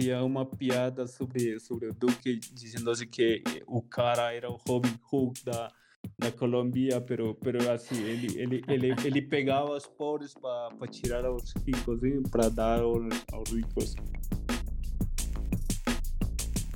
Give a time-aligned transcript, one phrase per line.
[0.00, 4.94] Tinha uma piada sobre, sobre o Duque dizendo assim que o cara era o Robin
[5.12, 5.70] Hood da,
[6.18, 11.52] da Colômbia, pero, pero assim, ele, ele, ele, ele pegava os pobres para tirar aos
[11.66, 12.00] ricos,
[12.30, 13.94] para dar aos, aos ricos.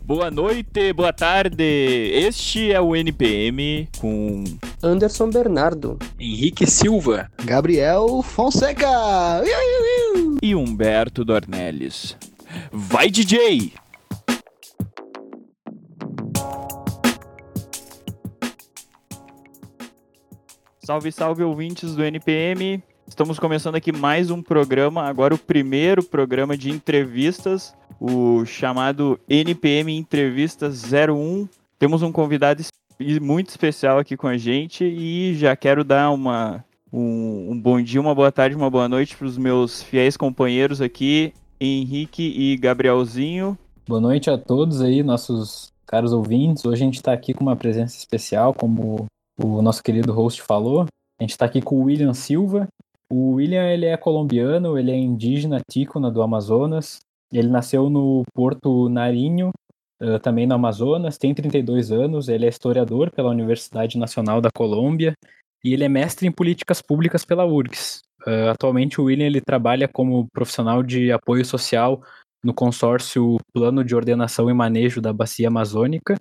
[0.02, 1.64] Boa noite, boa tarde.
[1.64, 4.44] Este é o NPM com
[4.82, 9.42] Anderson Bernardo, Henrique Silva, Gabriel Fonseca
[10.42, 12.18] e Humberto Dornelles.
[12.72, 13.72] Vai, DJ!
[20.84, 22.82] Salve, salve ouvintes do NPM.
[23.06, 29.96] Estamos começando aqui mais um programa, agora o primeiro programa de entrevistas, o chamado NPM
[29.96, 31.48] Entrevistas 01.
[31.78, 32.62] Temos um convidado
[33.20, 38.00] muito especial aqui com a gente e já quero dar uma, um, um bom dia,
[38.00, 43.58] uma boa tarde, uma boa noite para os meus fiéis companheiros aqui, Henrique e Gabrielzinho.
[43.86, 46.64] Boa noite a todos aí, nossos caros ouvintes.
[46.64, 49.06] Hoje a gente está aqui com uma presença especial, como
[49.38, 50.86] o nosso querido host falou.
[51.18, 52.66] A gente está aqui com o William Silva.
[53.10, 56.98] O William ele é colombiano, ele é indígena tícona do Amazonas.
[57.32, 59.50] Ele nasceu no Porto Narinho,
[60.02, 65.14] uh, também no Amazonas, tem 32 anos, ele é historiador pela Universidade Nacional da Colômbia
[65.64, 68.02] e ele é mestre em políticas públicas pela URGS.
[68.26, 72.02] Uh, atualmente o William ele trabalha como profissional de apoio social
[72.42, 76.16] no consórcio Plano de Ordenação e Manejo da Bacia Amazônica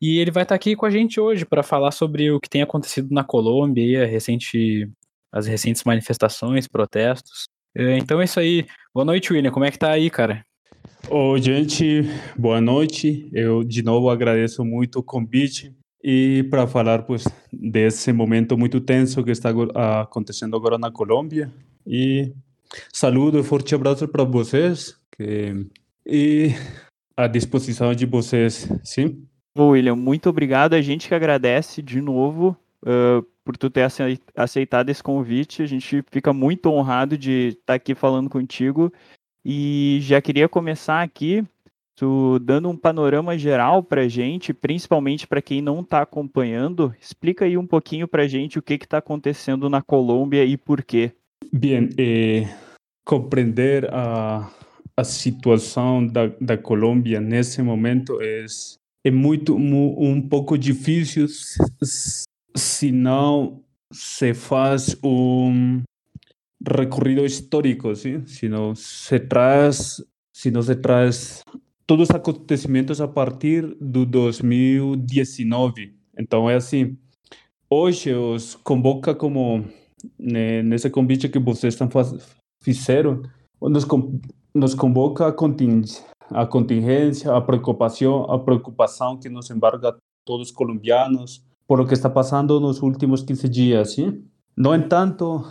[0.00, 2.62] e ele vai estar aqui com a gente hoje para falar sobre o que tem
[2.62, 4.88] acontecido na Colômbia recente,
[5.32, 7.46] as recentes manifestações, protestos.
[7.76, 8.64] Uh, então é isso aí.
[8.94, 9.50] Boa noite, William.
[9.50, 10.44] Como é que tá aí, cara?
[11.10, 12.02] Oi, gente,
[12.36, 13.28] boa noite.
[13.32, 19.24] Eu de novo agradeço muito o convite e para falar pues desse momento muito tenso
[19.24, 19.50] que está
[20.02, 21.50] acontecendo agora na Colômbia
[21.86, 22.32] e
[22.92, 25.66] saludo e forte abraço para vocês que,
[26.06, 26.54] e
[27.18, 29.26] à disposição de vocês, sim.
[29.58, 30.74] William, muito obrigado.
[30.74, 33.84] A gente que agradece de novo uh, por tu ter
[34.36, 35.60] aceitado esse convite.
[35.60, 38.92] A gente fica muito honrado de estar aqui falando contigo
[39.44, 41.44] e já queria começar aqui
[41.98, 46.94] tu dando um panorama geral para a gente, principalmente para quem não está acompanhando.
[47.00, 50.84] Explica aí um pouquinho para a gente o que está acontecendo na Colômbia e por
[50.84, 51.10] quê.
[51.52, 52.48] Bem, eh,
[53.04, 54.48] compreender a,
[54.96, 58.46] a situação da, da Colômbia nesse momento é,
[59.04, 61.26] é muito um pouco difícil
[62.54, 63.60] se não
[63.92, 65.82] se faz um
[66.64, 68.22] recorrido histórico, ¿sí?
[68.24, 71.42] sino se traz, sino se traz
[71.88, 75.96] todos os acontecimentos a partir do 2019.
[76.18, 76.98] Então é assim,
[77.70, 79.64] hoje os convoca como
[80.18, 81.88] né, nesse convite que vocês estão
[82.62, 83.22] fizeram,
[83.62, 83.86] nos,
[84.54, 90.54] nos convoca a, contingência, a contingência, a preocupação, a preocupação que nos embarga todos os
[90.54, 94.22] colombianos por o que está passando nos últimos 15 dias, ¿sí?
[94.54, 95.42] No entanto,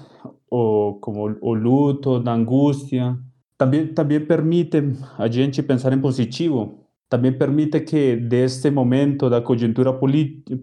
[0.52, 3.18] o como o luto, da angústia,
[3.58, 4.78] também também permite
[5.18, 6.86] a gente pensar em positivo.
[7.10, 9.94] Também permite que deste momento da conjuntura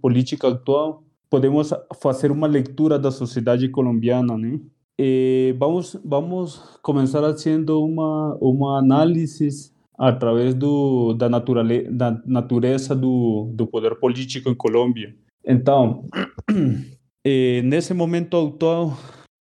[0.01, 4.61] política atual podemos fazer uma leitura da sociedade colombiana, né?
[4.99, 13.51] E vamos vamos começar fazendo uma uma análise através do da, naturale, da natureza do,
[13.55, 15.15] do poder político em Colômbia.
[15.45, 16.05] Então,
[17.27, 18.97] eh, nesse momento atual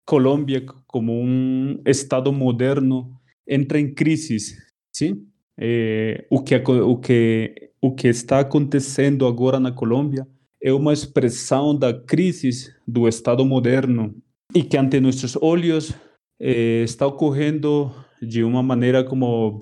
[0.05, 3.16] Colômbia como um estado moderno
[3.47, 4.57] entra em crise,
[4.95, 5.27] sim?
[5.59, 10.27] É, o que o que o que está acontecendo agora na Colômbia
[10.63, 14.15] é uma expressão da crise do estado moderno
[14.55, 15.95] e que ante nossos olhos
[16.41, 19.59] é, está ocorrendo de uma maneira como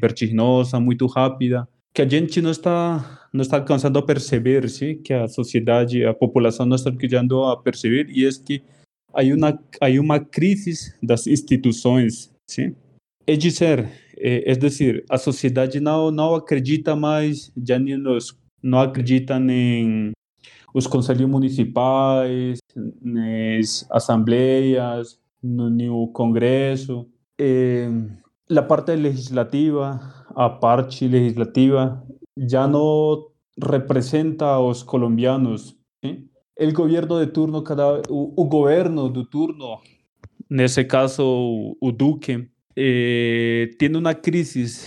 [0.00, 4.96] vertiginosa, muito rápida, que a gente não está não está alcançando a perceber, sim?
[4.96, 8.62] Que a sociedade, a população não está alcançando a perceber e é que
[9.12, 12.74] aí uma aí uma crise das instituições, sim?
[13.26, 18.80] É dizer, é, é dizer, a sociedade não não acredita mais, já nem nos, não
[18.80, 20.12] acredita em
[20.74, 22.58] os conselhos municipais,
[23.00, 27.06] nas assembleias, no, no Congresso,
[27.40, 27.88] é,
[28.50, 30.00] a parte legislativa,
[30.34, 32.04] a parte legislativa
[32.36, 33.28] já não
[33.62, 36.28] representa os colombianos, sim?
[36.56, 39.78] el gobierno de turno, cada, o, o governo do turno,
[40.50, 44.86] nesse caso o Duque, eh, tem uma crise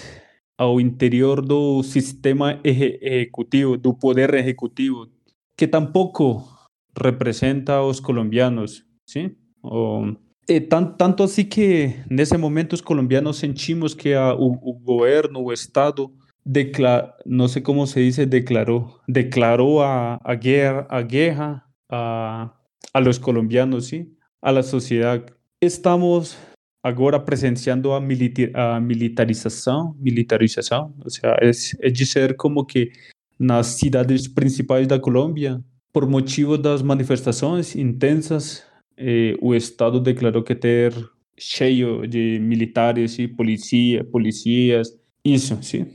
[0.58, 5.08] ao interior do sistema executivo, do poder executivo,
[5.56, 6.44] que tampouco
[7.00, 9.36] representa os colombianos, sim?
[9.62, 10.14] O,
[10.50, 14.80] Eh, tan, tanto así que nesse momento os colombianos sentimos que a, o, o
[15.44, 16.10] o Estado,
[16.46, 22.54] decla, no sé cómo se dice, declaró, declaró a, a guerra, a, guerra a,
[22.94, 24.16] a los colombianos, ¿sí?
[24.42, 25.26] a la sociedad.
[25.60, 26.38] Estamos
[26.84, 31.52] agora presenciando a, a militarização, militarização, ou seja, é,
[31.88, 32.92] é dizer como que
[33.40, 35.62] nas cidades principais da Colômbia,
[35.94, 38.64] por motivo das manifestações intensas,
[38.98, 40.94] eh, o Estado declarou que ter
[41.38, 45.86] cheio de militares e policia, policias, isso, sim.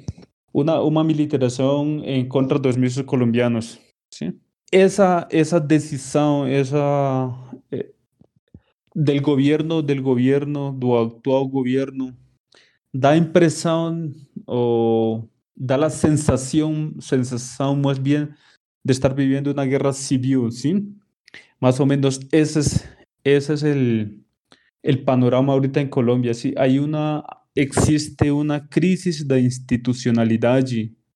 [0.55, 3.79] Uma, uma militarização em contra dos mesmos colombianos,
[4.13, 4.35] sim.
[4.71, 6.79] Essa, essa decisão, essa
[8.95, 12.15] del governo, del governo, do atual governo,
[12.93, 14.13] dá a impressão
[14.47, 18.29] ou dá a sensação, sensação mais bem
[18.85, 20.95] de estar vivendo uma guerra civil, sim?
[21.61, 22.89] Más o menos ese es,
[23.25, 24.21] ese es el,
[24.83, 26.35] el panorama ahorita en Colombia.
[26.35, 27.25] Sí, hay una,
[27.55, 30.65] existe una crisis de institucionalidad.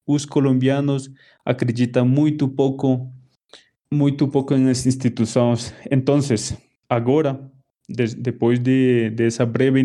[0.06, 1.10] Los colombianos
[1.44, 3.10] acreditan muy poco,
[3.90, 5.74] muy poco en las instituciones.
[5.90, 6.56] Entonces,
[6.88, 7.50] ahora,
[7.88, 9.80] de, después de, de, esa breve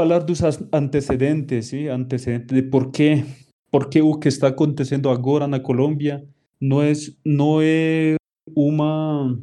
[0.00, 1.88] a hablar de los antecedentes, ¿sí?
[1.88, 3.24] antecedentes de por qué,
[3.70, 6.24] por qué lo que está aconteciendo ahora en Colombia
[6.60, 8.16] no es, no es
[8.54, 9.38] uma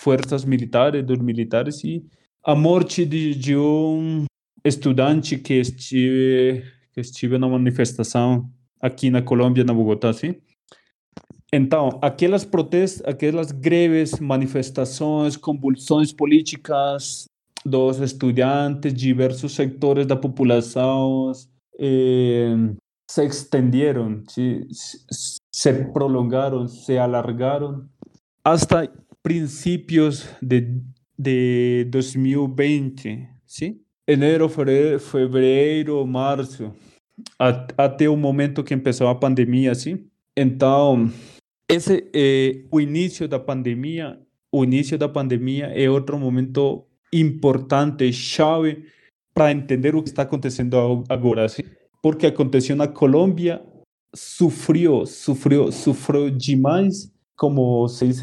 [0.00, 2.04] forças militares, dos militares, e
[2.44, 4.24] a morte de, de um
[4.64, 8.50] estudante que estive, que estive na manifestação
[8.80, 10.36] aqui na Colômbia, na Bogotá, sim?
[11.52, 17.24] Então, aquelas protestas, aquelas greves, manifestações, convulsões políticas
[17.64, 21.32] dos estudantes, diversos sectores da população
[21.78, 22.54] eh,
[23.10, 24.66] se estenderam, se,
[25.50, 27.88] se prolongaram, se alargaram
[28.52, 28.90] hasta
[29.22, 30.80] princípios de,
[31.18, 33.84] de 2020, ¿sí?
[34.06, 36.72] Enero, fevereiro março,
[37.76, 40.06] até o momento que começou a pandemia, ¿sí?
[40.34, 41.12] Então,
[41.68, 44.18] esse é o início da pandemia.
[44.50, 48.86] O início da pandemia é outro momento importante, chave,
[49.34, 51.44] para entender o que está acontecendo agora.
[51.44, 51.64] Assim.
[52.02, 53.60] Porque aconteceu na Colômbia,
[54.14, 58.20] sofreu, sofreu, sofreu demais, como se diz,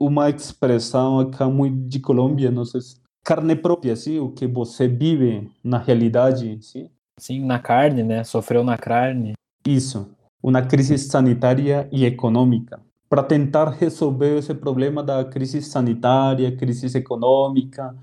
[0.00, 4.88] uma expressão acá muito de Colômbia, não sei se carne própria, assim, o que você
[4.88, 6.90] vive na realidade, sim?
[7.18, 8.24] Sim, na carne, né?
[8.24, 9.34] Sofreu na carne.
[9.64, 10.08] Isso
[10.42, 12.80] uma crise sanitária e econômica.
[13.08, 17.94] Para tentar resolver esse problema da crise sanitária, crise econômica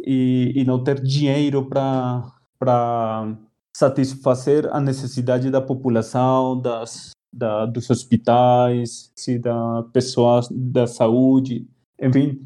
[0.00, 3.36] e, e não ter dinheiro para
[3.76, 11.66] satisfazer a necessidade da população, das, da, dos hospitais, se da pessoas da saúde,
[12.00, 12.44] enfim,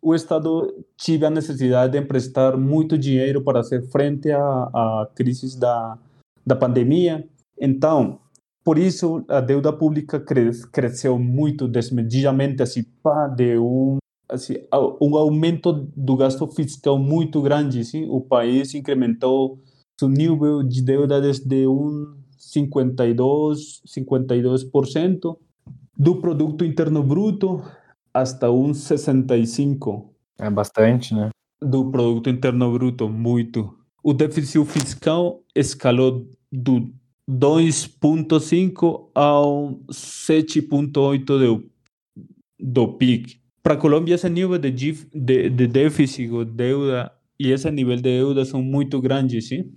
[0.00, 5.58] o Estado tive a necessidade de emprestar muito dinheiro para fazer frente à, à crise
[5.58, 5.98] da,
[6.46, 7.28] da pandemia.
[7.60, 8.20] Então,
[8.64, 10.22] por isso, a deuda pública
[10.70, 13.96] cresceu muito desmedidamente, assim, pá, de um,
[14.28, 14.56] assim,
[15.00, 17.80] um aumento do gasto fiscal muito grande.
[17.80, 18.06] Assim.
[18.08, 19.58] O país incrementou
[19.98, 25.36] su nível de deuda desde um 52, 52%
[25.96, 27.62] do produto interno bruto
[28.14, 31.30] hasta um 65 É bastante, né?
[31.60, 33.76] do produto interno bruto, muito.
[34.02, 36.92] O déficit fiscal escalou do
[37.28, 41.70] 2,5 ao 7,8 do,
[42.58, 43.40] do PIB.
[43.62, 48.02] Para a Colômbia, esse nível de, de, de déficit, ou deuda, e esse nível de
[48.02, 49.70] deuda são muito grandes, sim?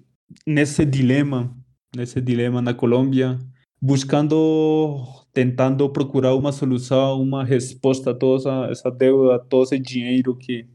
[0.48, 1.54] Nesse dilema,
[1.96, 3.38] nesse dilema na Colômbia,
[3.82, 10.68] buscando, tentando procurar uma solução, uma resposta a toda essa, deuda, todo esse dinheiro que,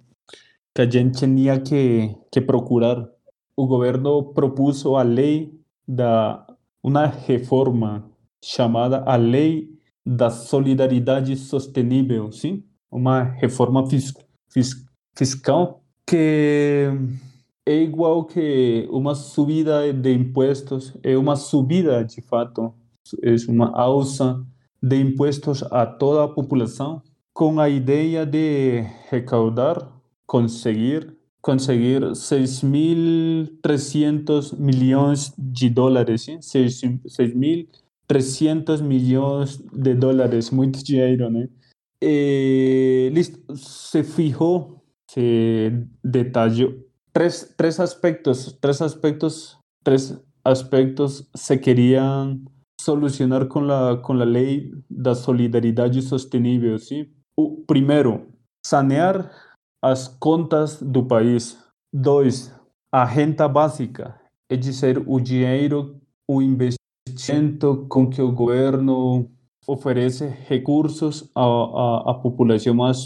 [0.75, 3.09] que a gente tinha que, que procurar.
[3.57, 5.53] O governo propôs a lei
[5.89, 6.47] da
[6.83, 8.09] uma reforma
[8.45, 9.69] chamada a Lei
[10.07, 12.63] da Solidariedade Sostenível, sim?
[12.89, 14.15] Uma reforma fis,
[14.49, 14.71] fis,
[15.17, 16.89] fiscal que
[17.67, 22.73] é igual que uma subida de impostos, é uma subida de fato,
[23.23, 24.41] é uma alça
[24.81, 27.03] de impostos a toda a população,
[27.35, 29.93] com a ideia de recaudar,
[30.27, 36.41] conseguir conseguir 6.300 milhões de dólares, sim?
[36.41, 41.49] 6.300 milhões de dólares, muito dinheiro, né?
[42.03, 45.71] E, listo, se fijou, se
[46.03, 46.85] detalhou
[47.17, 52.39] três, três aspectos, três aspectos, três aspectos se queriam
[52.79, 57.07] solucionar com a com a lei da solidariedade sostenível, sim?
[57.35, 58.27] O primeiro,
[58.67, 59.31] sanear
[59.83, 61.57] as contas do país.
[61.91, 62.55] Dois,
[62.93, 63.07] a
[63.49, 64.21] básica,
[64.51, 69.31] é dizer, o dinheiro, o investimento com que o governo
[69.67, 73.05] oferece recursos à, à, população mais,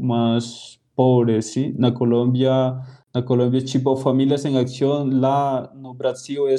[0.00, 1.72] mais pobre, sim?
[1.78, 2.80] Na Colômbia,
[3.14, 6.54] na Colômbia, tipo, Famílias em Ação, lá no Brasil, é,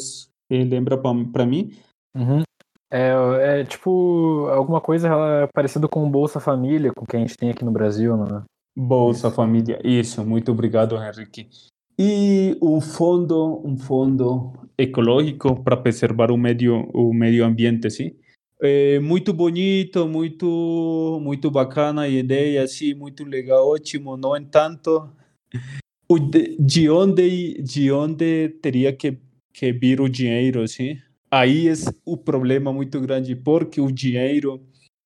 [0.63, 1.71] lembra para mim?
[2.15, 2.43] Uhum.
[2.91, 5.09] É, é tipo alguma coisa
[5.53, 8.43] parecida com Bolsa Família, com que a gente tem aqui no Brasil, né?
[8.75, 9.35] Bolsa isso.
[9.35, 11.47] Família, isso, muito obrigado, Henrique.
[11.97, 18.15] E um fundo, um fundo ecológico para preservar o meio, o meio ambiente, sim?
[18.61, 24.17] É muito bonito, muito, muito bacana a ideia, sim, muito legal, ótimo.
[24.17, 25.09] No entanto,
[26.17, 29.17] de onde, de onde teria que,
[29.53, 30.97] que vir o dinheiro, sim?
[31.29, 31.73] Aí é
[32.05, 34.59] o problema muito grande, porque o dinheiro,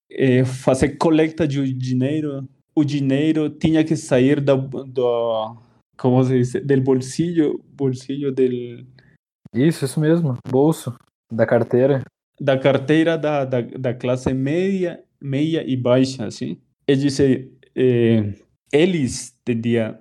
[0.09, 5.57] é, fazer coleta de dinheiro o dinheiro tinha que sair do, do
[5.97, 8.85] como se diz, del bolsillo, bolsillo del
[9.53, 10.95] isso, isso mesmo, bolso
[11.31, 12.03] da carteira,
[12.39, 16.57] da carteira da, da, da classe média, média e baixa, assim.
[16.87, 18.33] É dizer, é,
[18.71, 19.95] eles teriam,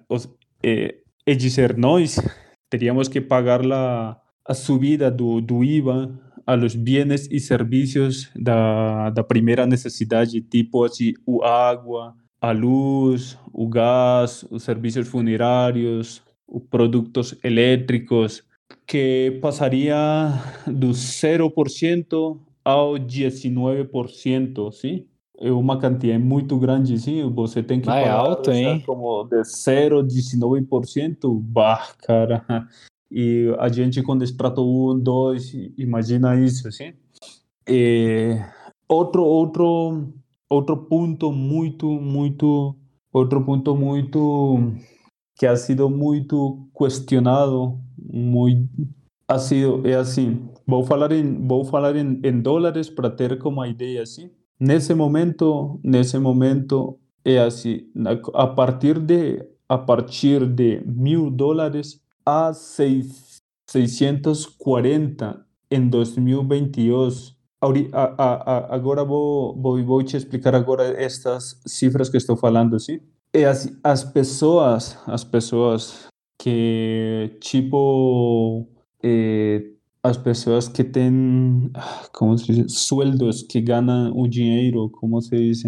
[0.64, 0.94] é,
[1.26, 2.16] é dizer, nós
[2.70, 9.10] teríamos que pagar la, a subida do, do IVA a los bienes e serviços da,
[9.10, 16.62] da primeira necessidade, tipo assim, o água, a luz, o gás, os serviços funerários, os
[16.68, 18.42] produtos elétricos,
[18.86, 19.96] que passaria
[20.66, 25.04] do 0% ao 19%, sim?
[25.04, 27.28] É uma quantia muito grande, sim?
[27.34, 28.82] Você tem que ah, pagar é alto, hein?
[28.84, 32.44] como de 0 a 19%, bah, cara.
[33.14, 36.94] E a gente com extrato 1, 2, imagina isso, sim?
[37.68, 38.38] E
[38.88, 40.14] outro, outro
[40.52, 42.76] outro ponto muito, muito,
[43.12, 44.74] outro ponto muito
[45.36, 48.68] que ha sido muito questionado, muito,
[49.26, 53.64] ha sido, é assim, vou falar em, vou falar em, em dólares para ter como
[53.64, 54.30] ideia, assim.
[54.64, 57.80] Nesse momento, nesse momento, é assim,
[58.32, 69.60] a partir de, a partir de mil dólares a seis, 640 em 2022, agora vou,
[69.60, 73.00] vou, vou te explicar agora estas cifras que estou falando, sim?
[73.34, 76.06] E as, as pessoas, as pessoas
[76.40, 78.68] que, tipo,
[79.02, 79.71] eh,
[80.02, 81.70] as pessoas que têm,
[82.12, 85.62] como se diz, sueldos, que ganham o dinheiro, como se diz?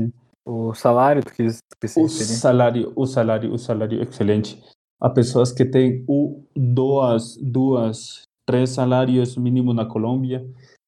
[0.45, 1.47] O salário, que,
[1.81, 4.61] que se o salário, o salário, o salário, excelente.
[5.01, 10.45] Há pessoas que têm o, duas, duas, três salários mínimo na Colômbia,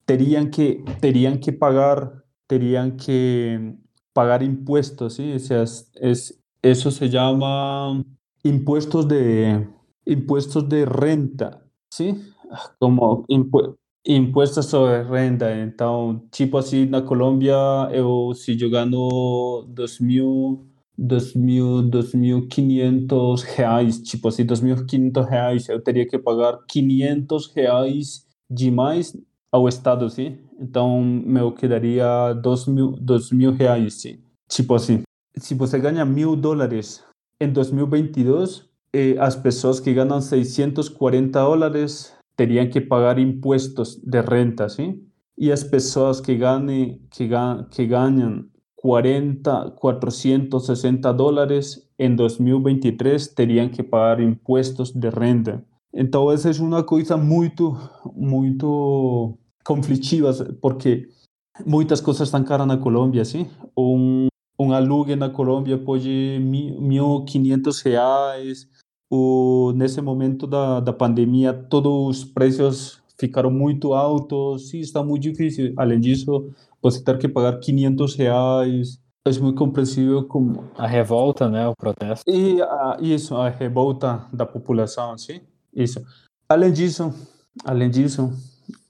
[0.06, 3.74] teriam que teriam que pagar teriam que
[4.14, 8.02] pagar impuestos sí o sea, es, eso se llama
[8.44, 9.68] impuestos de
[10.06, 11.60] impuestos de renta
[11.92, 12.14] sí
[12.78, 13.76] como impu,
[14.06, 17.56] impuestos sobre renda então tipo assim na Colômbia
[17.92, 20.66] eu se eu gano 2 mil
[20.98, 29.14] 2.000, 2.500 reais, tipo assim, 2.500 reais, eu teria que pagar 500 reais de mais
[29.52, 30.38] ao Estado, sim?
[30.58, 34.18] Então, meu quedaria 2.000, 2.000 reais, sim?
[34.48, 35.02] Tipo assim,
[35.36, 37.04] se você ganha mil dólares
[37.40, 44.68] em 2022, eh, as pessoas que ganham 640 dólares teriam que pagar impostos de renta,
[44.68, 45.02] sim?
[45.38, 48.44] E as pessoas que ganhem, que, gan que ganham
[48.76, 55.64] 40, 460 dólares em 2023 teriam que pagar impostos de renda.
[55.92, 57.76] Então, essa é uma coisa muito,
[58.14, 61.08] muito conflitiva, porque
[61.66, 63.48] muitas coisas estão caras na Colômbia, sim?
[63.76, 64.28] Um,
[64.58, 68.68] um alugue na Colômbia pode 1.500 reais,
[69.10, 75.22] o, nesse momento da, da pandemia, todos os preços ficaram muito altos, sim, está muito
[75.22, 75.72] difícil.
[75.76, 76.50] Além disso,
[76.82, 80.64] você ter que pagar 500 reais, é muito compreensível como...
[80.76, 82.30] A revolta, né, o protesto.
[82.30, 85.40] E a, isso, a revolta da população, sim,
[85.74, 86.00] isso.
[86.48, 87.12] Além disso,
[87.64, 88.30] além disso,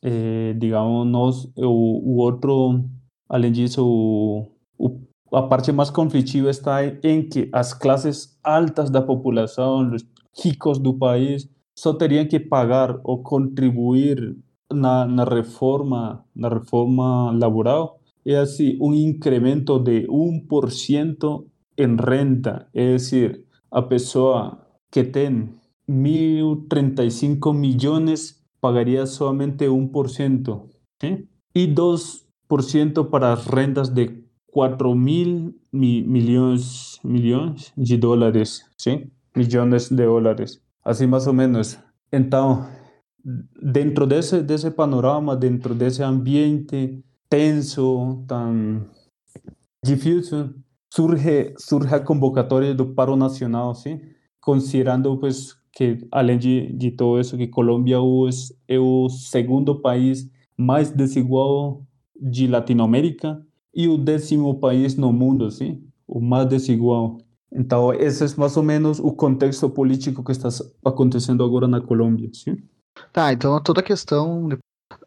[0.03, 2.85] eh, digamos, nós, o, o outro,
[3.29, 4.47] além disso, o,
[4.79, 5.01] o,
[5.37, 10.03] a parte mais conflitiva está em que as classes altas da população, os
[10.43, 11.47] ricos do país,
[11.79, 14.35] só teriam que pagar ou contribuir
[14.73, 21.45] na, na reforma na reforma laboral é assim um incremento de 1%
[21.77, 25.51] em renta, é decir, a pessoa que tem
[25.87, 30.63] 1.035 millones pagaría solamente 1%,
[30.99, 31.29] ¿sí?
[31.53, 34.26] y 2% para as rentas de
[34.57, 39.13] 4 mil mi milhões, milhões de dólares, ¿sí?
[39.35, 41.79] millones de dólares, assim mais ou menos.
[42.11, 42.67] Então,
[43.63, 48.87] dentro desse, desse panorama, dentro desse ambiente tenso, tão
[49.85, 50.55] difícil,
[50.91, 54.01] surge, surge a convocatória do paro nacional, ¿sí?
[54.41, 57.99] considerando pues que além de, de todo isso, que Colômbia
[58.69, 61.85] é o segundo país mais desigual
[62.19, 63.45] de Latinoamérica
[63.77, 65.87] e o décimo país no mundo, sim?
[66.09, 67.19] O mais desigual.
[67.53, 70.49] Então, esse é mais ou menos o contexto político que está
[70.85, 72.57] acontecendo agora na Colômbia, sim?
[73.13, 74.49] Tá, então toda a questão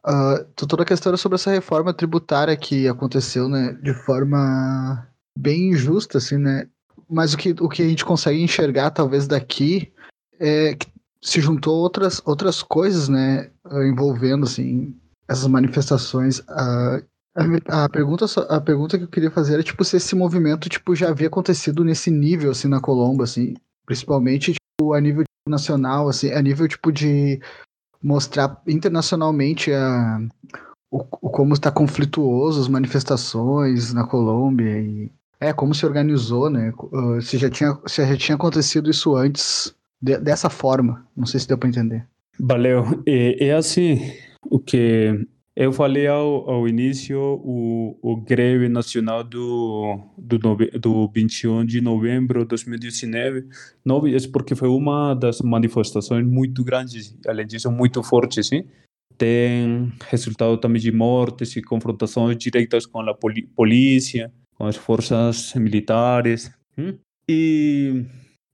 [0.05, 5.69] Uh, toda a questão era sobre essa reforma tributária que aconteceu, né, de forma bem
[5.71, 6.67] injusta, assim, né?
[7.09, 9.91] Mas o que, o que a gente consegue enxergar, talvez, daqui,
[10.39, 10.87] é que
[11.21, 13.51] se juntou outras, outras coisas, né,
[13.87, 14.95] envolvendo, assim,
[15.27, 16.39] essas manifestações.
[16.39, 17.03] Uh,
[17.67, 21.09] a, pergunta, a pergunta que eu queria fazer era, tipo, se esse movimento, tipo, já
[21.09, 26.41] havia acontecido nesse nível, assim, na Colômbia, assim, principalmente, tipo, a nível nacional, assim, a
[26.41, 27.39] nível, tipo, de
[28.01, 30.21] mostrar internacionalmente a,
[30.91, 36.73] o, o como está conflituoso as manifestações na Colômbia e é como se organizou, né?
[36.77, 41.39] Uh, se já tinha se já tinha acontecido isso antes de, dessa forma, não sei
[41.39, 42.05] se deu para entender.
[42.39, 43.03] Valeu.
[43.05, 44.13] É assim
[44.49, 45.25] o que
[45.59, 50.39] eu falei ao, ao início, o, o greve nacional do, do,
[50.79, 53.45] do 21 de novembro de 2019,
[53.83, 58.63] não, é porque foi uma das manifestações muito grandes, além disso, muito fortes, sim?
[59.17, 63.13] Tem resultado também de mortes e confrontações diretas com a
[63.53, 66.49] polícia, com as forças militares.
[66.77, 66.97] Hum?
[67.29, 68.05] E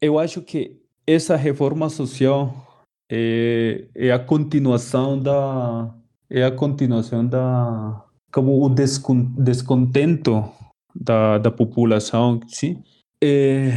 [0.01, 5.95] eu acho que essa reforma social é, é a continuação da
[6.29, 10.43] é a continuação da como o descontento
[10.93, 12.83] da, da população, sim?
[13.23, 13.71] É,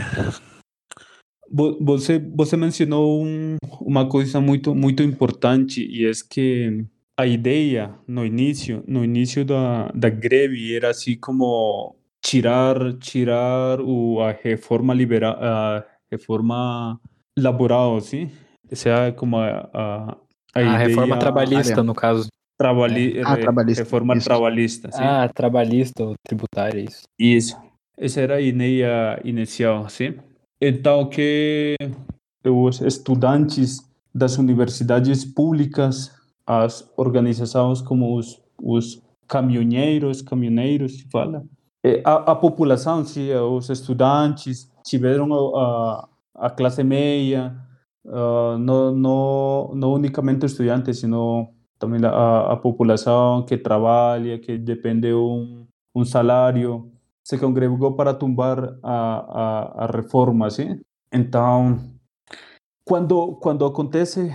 [1.81, 6.85] você você mencionou um, uma coisa muito muito importante e é que
[7.17, 14.21] a ideia no início no início da, da greve era assim como tirar tirar o,
[14.21, 17.01] a reforma liberal a reforma
[17.39, 18.31] laboral sim.
[18.71, 20.17] Essa é como a, a,
[20.55, 23.23] a, a reforma trabalhista no caso Trabalhi é.
[23.23, 23.85] ah, trabalhista.
[23.85, 24.25] Reforma isso.
[24.25, 24.91] trabalhista.
[24.91, 25.03] Sim.
[25.03, 27.03] Ah, trabalhista ou tributária, isso.
[27.19, 27.57] Isso.
[27.97, 30.15] Essa era a ideia inicial, sim.
[30.61, 31.77] Então, que
[32.45, 33.79] os estudantes
[34.13, 36.11] das universidades públicas,
[36.45, 41.45] as organizações como os, os caminhoneiros, caminhoneiros, se fala,
[42.05, 47.55] a, a população, sim, os estudantes, tiveram a, a classe média,
[48.05, 55.09] uh, não, não, não unicamente estudantes, sino também a, a população que trabalha, que depende
[55.09, 56.91] de um, um salário,
[57.25, 60.81] se congregou para tumbar a, a, a reforma, sim?
[61.13, 61.79] Então,
[62.85, 64.33] quando quando acontece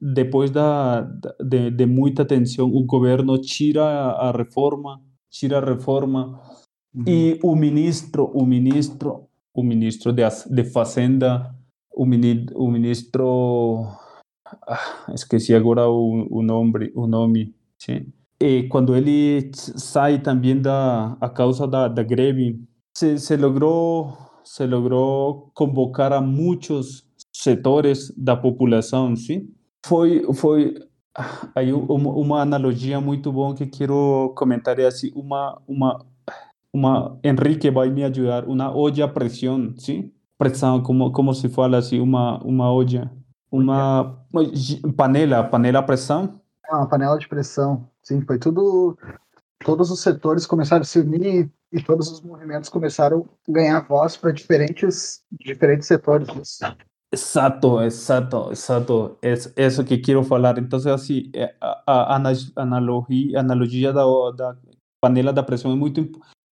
[0.00, 1.02] depois da
[1.40, 6.40] de, de muita tensão, o governo tira a, reforma, tira a reforma
[6.94, 7.04] uhum.
[7.06, 11.54] e o ministro, o ministro, o ministro de, de Fazenda,
[11.92, 13.86] o, mini, o ministro.
[14.66, 17.54] Ah, esqueci agora o, o, nome, o nome.
[17.78, 18.12] Sim?
[18.40, 22.60] E quando ele sai também da a causa da, da greve,
[22.96, 29.48] se, se logrou se logrou convocar a muitos setores da população, sim?
[29.84, 30.74] Foi foi
[31.54, 36.06] aí uma, uma analogia muito boa que quero comentar é assim, uma uma
[36.72, 40.12] uma Henrique vai me ajudar, uma olla a pressão, sim?
[40.38, 43.10] Pressão como como se fala assim, uma uma olla,
[43.50, 46.40] uma, uma panela, panela a pressão.
[46.68, 47.88] Ah, uma panela de pressão.
[48.02, 48.96] Sim, foi tudo
[49.64, 54.16] todos os setores começaram a se unir e todos os movimentos começaram a ganhar voz
[54.16, 56.28] para diferentes diferentes setores.
[57.12, 59.18] Exato, exato, exato.
[59.22, 60.58] É isso que quero falar.
[60.58, 61.30] Então, assim,
[61.60, 64.04] a, a, a analogia, analogia da,
[64.36, 64.56] da
[65.00, 66.08] panela da pressão é muito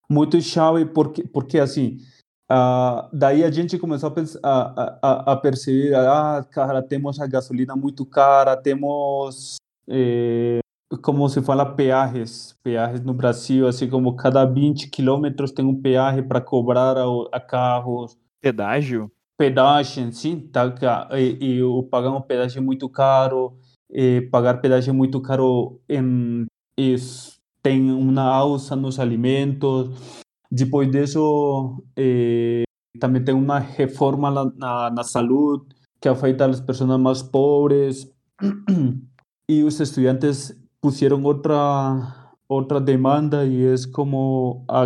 [0.09, 1.97] muito chave porque porque assim
[2.51, 7.27] uh, daí a gente começou a, pensar, a, a, a, perceber ah cara temos a
[7.27, 9.55] gasolina muito cara temos
[9.89, 10.59] eh,
[11.01, 16.21] como se fala peajes peajes no Brasil assim como cada 20 quilômetros tem um peaje
[16.21, 16.95] para cobrar
[17.31, 20.73] a, carros pedágio pedágio sim tá
[21.11, 23.57] e, e o pagar um pedágio muito caro
[23.89, 26.45] e pagar pedágio muito caro em
[26.77, 29.89] isso tem uma alça nos alimentos.
[30.51, 32.63] Depois disso, eh,
[32.99, 35.65] também tem uma reforma na, na, na saúde
[35.99, 38.07] que afeta as pessoas mais pobres.
[39.47, 44.85] E os estudantes puseram outra outra demanda e é como a,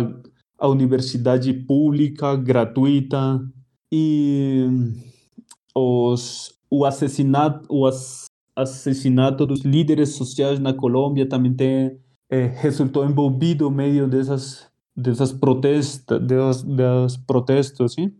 [0.58, 3.40] a universidade pública gratuita
[3.92, 4.66] e
[5.74, 7.88] os o assassinato o
[8.56, 11.98] assassinato dos líderes sociais na Colômbia também tem
[12.30, 14.69] eh, resultou envolvido no meio dessas
[15.00, 18.12] dessas protestas, das, das protestos, sim?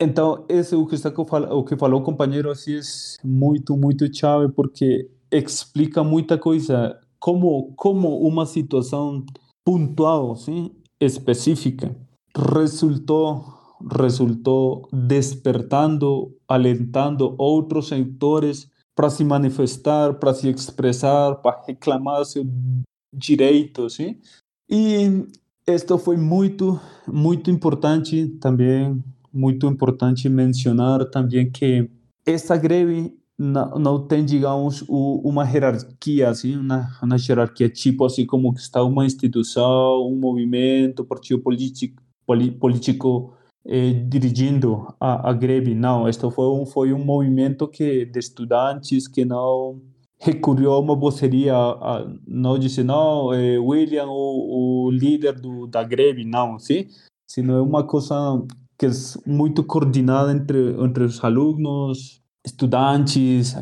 [0.00, 2.80] Então, esse o que está o que falou o companheiro assim é
[3.24, 9.24] muito muito chave porque explica muita coisa como como uma situação
[9.64, 11.94] pontual, sim, específica
[12.36, 13.54] resultou
[14.00, 22.44] resultou despertando, alentando outros setores para se manifestar, para se expressar, para reclamar seu
[23.12, 24.20] direito, sim?
[24.68, 25.26] E
[25.66, 31.90] isto foi muito, muito importante também, muito importante mencionar também que
[32.26, 38.52] essa greve não, não tem, digamos, uma hierarquia, assim, uma, uma hierarquia tipo assim como
[38.54, 42.02] que está uma instituição, um movimento, partido político,
[42.60, 43.34] político
[43.66, 45.74] eh, dirigindo a, a greve.
[45.74, 49.80] Não, isto foi um, foi um movimento que de estudantes que não
[50.24, 55.82] recorreu a uma voceria, a, não disse, não, é William, o, o líder do, da
[55.84, 56.86] greve, não, sim?
[57.30, 58.14] Sino é uma coisa
[58.78, 58.90] que é
[59.26, 63.54] muito coordenada entre, entre os alunos, estudantes,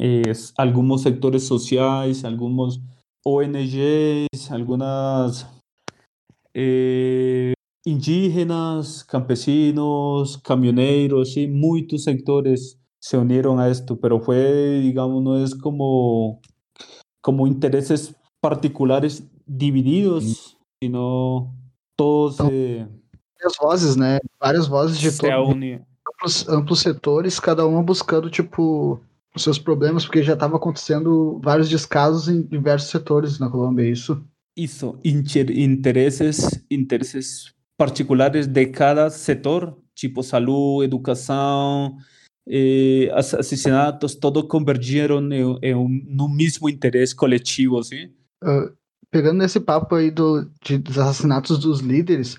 [0.00, 2.80] eh, alguns setores sociais, alguns
[3.24, 5.46] ONGs, algumas
[6.54, 7.52] eh,
[7.86, 12.76] indígenas, campesinos, caminhoneiros, sim, muitos setores
[13.08, 16.42] se unieron a esto, pero fue, digamos, no es como,
[17.22, 21.54] como intereses particulares divididos, sino
[21.96, 22.38] todos.
[22.52, 22.86] Eh,
[23.32, 24.18] várias vozes, né?
[24.38, 25.56] Várias vozes de todos
[26.06, 29.00] amplos, amplos setores, cada uma buscando, tipo,
[29.34, 33.90] os seus problemas, porque já estava acontecendo vários descasos em diversos setores na Colômbia, é
[33.90, 34.22] isso?
[34.54, 41.96] Isso, interesses, interesses particulares de cada setor, tipo saúde, educação,
[42.48, 48.06] eh, assassinatos, todos convergiram em, em um, no mesmo interesse coletivo, assim.
[48.42, 48.72] Uh,
[49.10, 52.36] pegando nesse papo aí do, de, dos assassinatos dos líderes,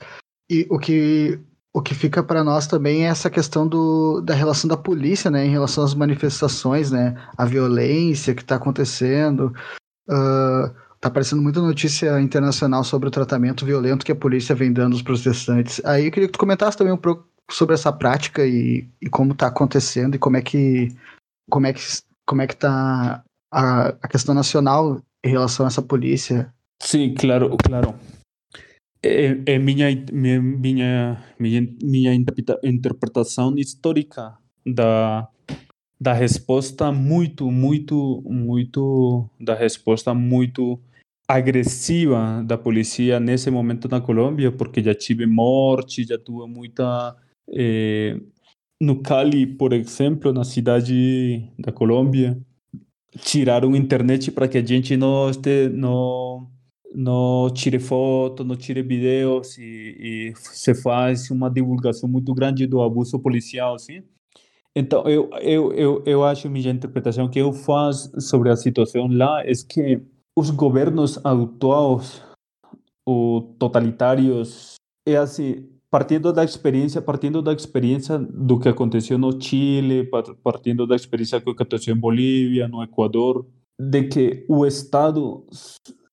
[0.49, 1.39] e o que,
[1.73, 5.45] o que fica para nós também é essa questão do, da relação da polícia, né,
[5.45, 9.53] em relação às manifestações, né, a violência que está acontecendo.
[10.09, 14.93] Uh, tá aparecendo muita notícia internacional sobre o tratamento violento que a polícia vem dando
[14.93, 15.83] aos protestantes.
[15.85, 16.99] Aí eu queria que tu comentasse também um,
[17.49, 20.89] sobre essa prática e, e como está acontecendo e como é que
[21.49, 21.81] como é que
[22.25, 26.53] como é que está a, a questão nacional em relação a essa polícia.
[26.81, 27.95] Sim, claro, claro.
[29.01, 30.41] É, é minha, minha,
[31.39, 35.27] minha, minha interpretação histórica da,
[35.99, 40.79] da resposta muito, muito, muito, da resposta muito
[41.29, 47.15] agressiva da polícia nesse momento na Colômbia, porque já tive morte, já tive muita
[47.53, 48.19] é,
[48.81, 52.35] no Cali, por exemplo, na cidade da Colômbia,
[53.19, 56.49] tiraram internet para que a gente não, este, não,
[56.95, 62.81] não tire foto, não tire vídeos e, e se faz uma divulgação muito grande do
[62.81, 64.01] abuso policial, assim.
[64.75, 69.43] Então, eu, eu, eu, eu acho, minha interpretação que eu faço sobre a situação lá
[69.45, 70.01] é que
[70.37, 72.23] os governos atuais,
[73.05, 74.75] ou totalitários,
[75.07, 80.09] é assim, partindo da experiência, partindo da experiência do que aconteceu no Chile,
[80.43, 83.47] partindo da experiência que aconteceu em Bolívia, no Equador,
[83.79, 85.45] de que o Estado,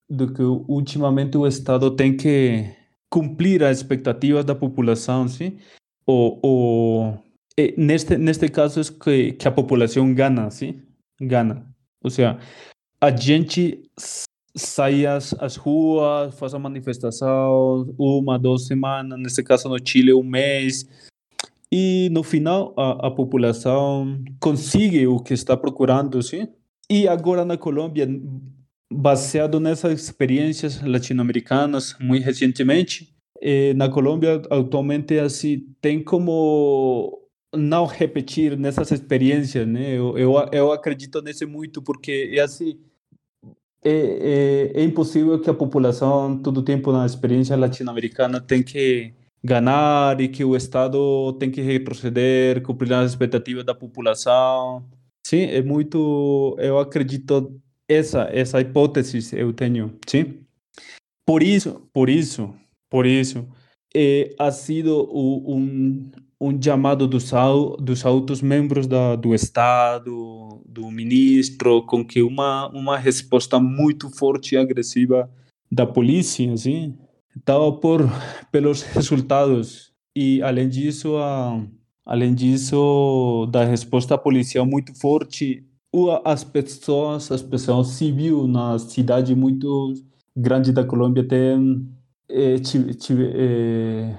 [0.09, 2.64] de que ultimamente o Estado tem que
[3.11, 5.59] cumprir as expectativas da população, sim?
[6.07, 7.18] Ou, ou
[7.76, 10.81] neste neste caso é que, que a população gana, sim?
[11.20, 11.66] Gana.
[12.02, 12.38] Ou seja,
[13.00, 13.82] a gente
[14.56, 20.22] sai às, às ruas, faz a manifestação, uma, duas semanas, nesse caso no Chile, um
[20.22, 20.88] mês,
[21.70, 26.48] e no final a, a população consegue o que está procurando, sim?
[26.88, 28.09] E agora na Colômbia,
[28.90, 37.26] baseado nessas experiências latino-americanas, muito recentemente, eh, na Colômbia atualmente assim tem como
[37.57, 39.97] não repetir nessas experiências, né?
[39.97, 42.79] Eu, eu, eu acredito nesse muito porque é assim
[43.85, 49.14] é, é, é impossível que a população todo tempo na experiência latino-americana tem que
[49.45, 54.85] ganhar e que o Estado tem que retroceder, cumprir as expectativas da população.
[55.25, 60.40] Sim, é muito, eu acredito essa essa hipótese eu tenho, sim.
[61.25, 62.55] Por isso, por isso,
[62.90, 63.47] por isso,
[63.95, 67.31] é, ha sido um, um chamado dos,
[67.81, 74.55] dos altos membros da, do Estado, do ministro, com que uma, uma resposta muito forte
[74.55, 75.31] e agressiva
[75.70, 76.96] da polícia, assim,
[77.37, 78.03] estava por
[78.53, 79.92] pelos resultados.
[80.14, 81.62] E além disso, a,
[82.05, 85.64] além disso da resposta policial muito forte,
[86.25, 89.94] as pessoas, as pessoas civis na cidade muito
[90.37, 91.88] grande da Colômbia têm
[92.29, 94.18] eh, eh, está, eh,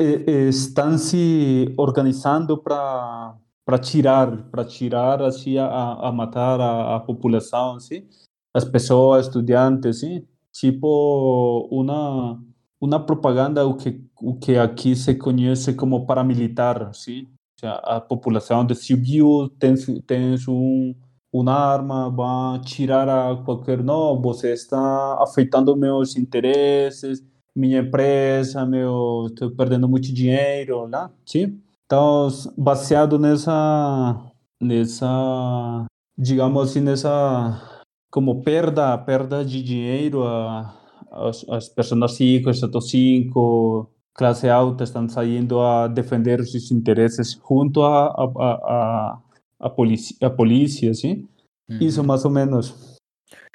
[0.00, 7.76] estão se organizando para para tirar para tirar assim a, a matar a, a população
[7.76, 8.06] assim
[8.54, 12.42] as pessoas estudantes assim tipo uma
[12.80, 17.26] uma propaganda o que o que aqui se conhece como paramilitar sim
[17.62, 19.74] a população de civil tem
[20.06, 20.94] tem um
[21.30, 27.22] uma arma vai tirar a qualquer não você está afetando meus interesses
[27.58, 31.60] minha empresa, meu, estou perdendo muito dinheiro lá, sim?
[31.84, 40.72] Então, baseado nessa, nessa, digamos assim, nessa, como perda, perda de dinheiro, a,
[41.10, 47.82] as, as pessoas ricas, status 5, classe alta, estão saindo a defender seus interesses junto
[47.82, 49.18] a, a, a,
[49.58, 51.26] a, polícia, a polícia, sim?
[51.68, 51.78] Uhum.
[51.80, 52.87] Isso mais ou menos.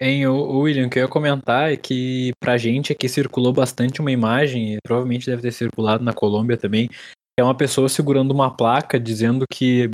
[0.06, 4.02] Hein, o, William, o que eu ia comentar é que pra gente aqui circulou bastante
[4.02, 8.32] uma imagem, e provavelmente deve ter circulado na Colômbia também, que é uma pessoa segurando
[8.32, 9.90] uma placa dizendo que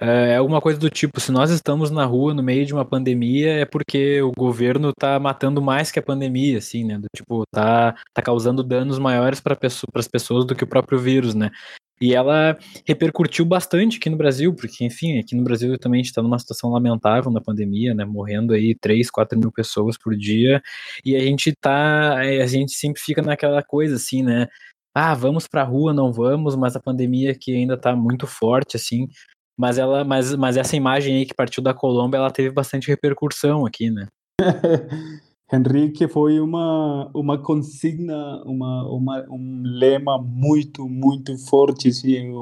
[0.00, 2.84] é, é alguma coisa do tipo, se nós estamos na rua no meio de uma
[2.84, 6.96] pandemia é porque o governo tá matando mais que a pandemia, assim, né?
[6.96, 9.58] Do tipo, tá, tá causando danos maiores para
[9.94, 11.50] as pessoas do que o próprio vírus, né?
[12.00, 16.10] E ela repercutiu bastante aqui no Brasil, porque, enfim, aqui no Brasil também a gente
[16.10, 18.04] está numa situação lamentável na pandemia, né?
[18.04, 20.60] Morrendo aí 3, 4 mil pessoas por dia.
[21.04, 22.16] E a gente tá.
[22.24, 24.48] É, a gente sempre fica naquela coisa assim, né?
[24.94, 29.08] Ah, vamos pra rua, não vamos, mas a pandemia aqui ainda tá muito forte, assim.
[29.56, 33.66] Mas ela, mas, mas essa imagem aí que partiu da Colômbia, ela teve bastante repercussão
[33.66, 34.06] aqui, né?
[35.52, 41.92] Henrique foi uma uma consigna, uma, uma um lema muito muito forte.
[41.92, 42.32] Sim,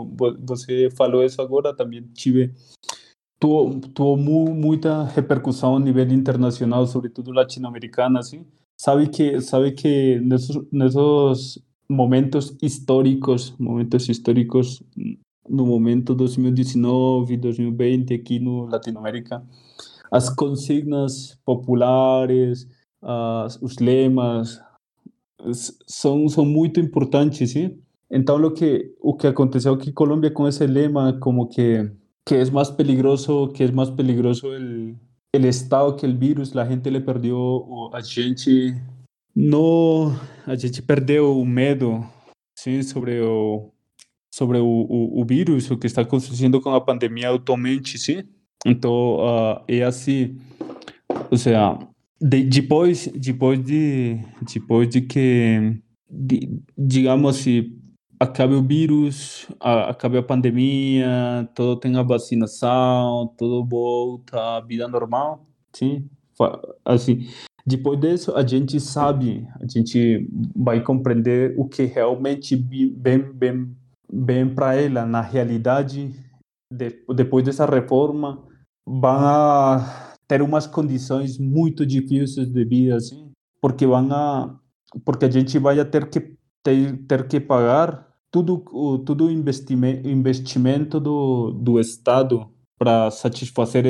[0.41, 2.55] você falou isso agora também tive
[3.41, 8.47] tuvo, muita repercussão a nível internacional, sobretudo latino-americana, assim.
[8.77, 14.83] Sabe que sabe que nesses nesses momentos históricos, momentos históricos
[15.49, 19.45] no momento 2019, 2020 aqui no Latinoamérica,
[20.11, 22.69] as consignas populares
[23.03, 24.61] uh, os lemas
[25.87, 27.79] são são muito importantes, sim.
[28.11, 31.91] Então o que o que aconteceu aqui em Colômbia com esse lema como que
[32.27, 34.97] que é mais peligroso que é mais peligroso el
[35.35, 38.75] el estado que el virus, a gente le perdeu a gente
[39.35, 40.15] não
[40.47, 42.05] a gente perdeu o medo,
[42.59, 43.71] sim, sobre o
[44.35, 48.25] sobre o, o, o vírus, o que está acontecendo com a pandemia atualmente, sim.
[48.65, 50.39] Então, uh, é assim,
[51.31, 51.79] ou seja,
[52.23, 54.21] de, depois, depois de,
[54.55, 57.77] depois de que, de, digamos se
[58.21, 64.87] acabe o vírus, a, acabe a pandemia, todo tem a vacinação, todo volta à vida
[64.87, 66.09] normal, sim,
[66.85, 67.27] assim,
[67.67, 73.77] Depois disso, a gente sabe, a gente vai compreender o que realmente bem, bem,
[74.13, 75.07] bem para ela.
[75.07, 76.13] Na realidade,
[76.73, 78.45] de, depois dessa reforma,
[79.05, 84.59] a ter umas condições muito difíceis de vida, assim, porque vão a,
[85.05, 90.99] porque a gente vai ter que ter, ter que pagar tudo o tudo investimento investimento
[90.99, 93.85] do, do Estado para satisfazer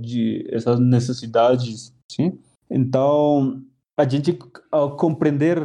[0.00, 2.38] de essas necessidades, sim?
[2.70, 3.62] Então,
[3.94, 4.38] a gente
[4.72, 5.58] ao compreender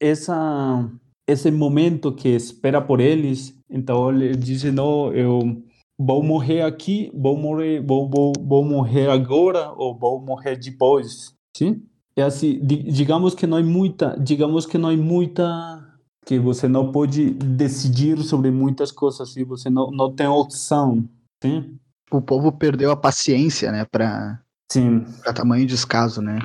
[0.00, 0.90] essa
[1.28, 5.62] esse momento que espera por eles, então ele diz não, eu
[5.98, 11.82] vou morrer aqui, vou morrer, vou, vou, vou morrer agora ou vou morrer depois, sim?
[12.16, 15.82] É assim, digamos que não é muita, digamos que não é muita
[16.24, 21.08] que você não pode decidir sobre muitas coisas, se você não, não tem opção,
[21.42, 21.78] sim?
[22.10, 26.38] O povo perdeu a paciência, né, para sim, para tamanho descaso, né?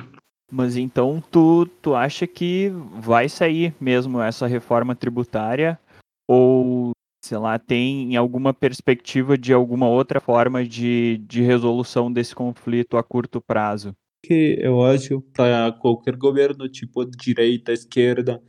[0.50, 5.80] Mas então tu, tu acha que vai sair mesmo essa reforma tributária
[6.28, 12.96] ou, sei lá, tem alguma perspectiva de alguma outra forma de, de resolução desse conflito
[12.96, 13.94] a curto prazo?
[14.24, 18.42] Que eu acho para qualquer governo, tipo direita, esquerda,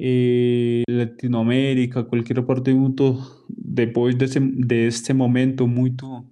[0.00, 3.18] e Latinoamérica, qualquer parte do mundo,
[3.50, 6.24] depois desse, desse momento muito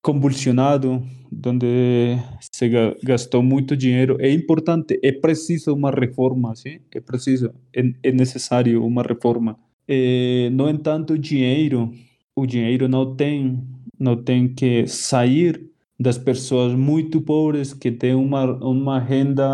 [0.00, 1.02] convulsionado,
[1.44, 2.16] onde
[2.52, 2.70] se
[3.02, 4.16] gastou muito dinheiro.
[4.20, 6.78] É importante, é preciso uma reforma, sim?
[6.94, 9.58] É preciso, é, é necessário uma reforma.
[9.86, 11.92] É, no entanto, o dinheiro,
[12.34, 13.62] o dinheiro não tem,
[13.98, 19.46] não tem que sair das pessoas muito pobres que têm uma, uma renda,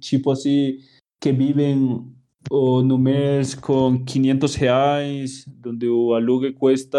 [0.00, 0.78] tipo assim,
[1.20, 2.04] que vivem
[2.50, 6.98] ou no mês com 500 reais, onde o aluguel custa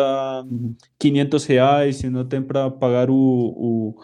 [0.99, 3.95] 500 reais e não tem para pagar o, o,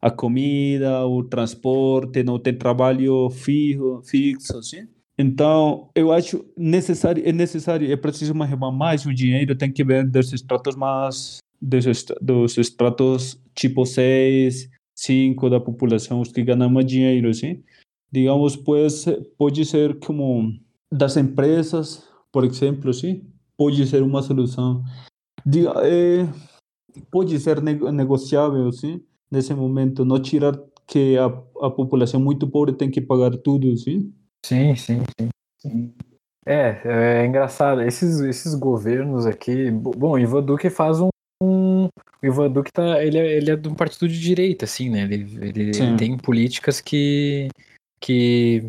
[0.00, 4.88] a comida, o transporte, não tem trabalho fixo, fixo assim.
[5.16, 9.84] Então, eu acho necessário, é necessário, é preciso uma reforma mais, o dinheiro tem que
[9.84, 11.84] vir dos estratos mais, dos,
[12.20, 17.62] dos estratos tipo 6, 5 da população, os que ganham mais dinheiro, assim.
[18.10, 19.06] Digamos, pues,
[19.38, 20.52] pode ser como
[20.92, 23.24] das empresas, por exemplo, sim,
[23.56, 24.82] pode ser uma solução.
[25.46, 26.28] Diga, é,
[27.10, 29.00] pode ser negociável, sim,
[29.30, 34.12] nesse momento, não tirar que a, a população muito pobre tem que pagar tudo, sim?
[34.44, 35.28] Sim, sim, sim.
[35.58, 35.94] sim.
[36.44, 37.80] É, é engraçado.
[37.80, 39.70] Esses, esses governos aqui.
[39.70, 41.08] Bom, o Ivan Duque faz um.
[41.42, 41.90] um o
[42.26, 45.04] Ivan Duque tá, ele, é, ele é de um partido de direita, assim, né?
[45.04, 47.48] Ele, ele, tem políticas que,
[47.98, 48.66] que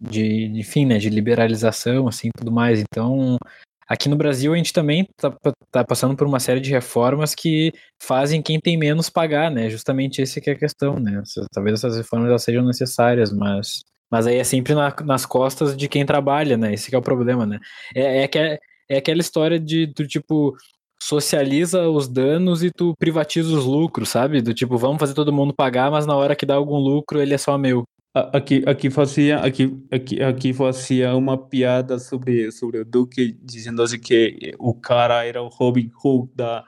[0.00, 2.80] de, enfim, né, de liberalização, assim, tudo mais.
[2.80, 3.38] Então,
[3.86, 5.32] aqui no Brasil a gente também tá,
[5.70, 9.70] tá, passando por uma série de reformas que fazem quem tem menos pagar, né?
[9.70, 11.22] Justamente essa que é a questão, né?
[11.52, 15.88] Talvez essas reformas elas sejam necessárias, mas mas aí é sempre na, nas costas de
[15.88, 16.74] quem trabalha, né?
[16.74, 17.58] Esse é o problema, né?
[17.94, 18.58] É, é, que é,
[18.90, 20.54] é aquela história de do tipo
[21.02, 24.42] socializa os danos e tu privatiza os lucros, sabe?
[24.42, 27.34] Do tipo, vamos fazer todo mundo pagar, mas na hora que dá algum lucro, ele
[27.34, 27.84] é só meu.
[28.14, 33.98] Aqui, aqui fazia, aqui, aqui, aqui fazia uma piada sobre, sobre o Duque, dizendo assim
[33.98, 36.62] que o cara era o Robin Hood da,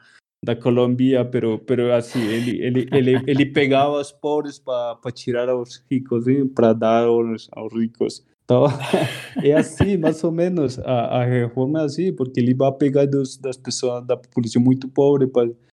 [0.45, 5.83] da Colômbia, pero, pero assim, ele, ele, ele, ele pegava os pobres para tirar aos
[5.91, 8.25] ricos, para dar aos, aos ricos.
[8.45, 8.67] Então,
[9.43, 13.39] é assim, mais ou menos, a, a reforma é assim, porque ele vai pegar dos,
[13.39, 15.27] das pessoas, da população muito pobre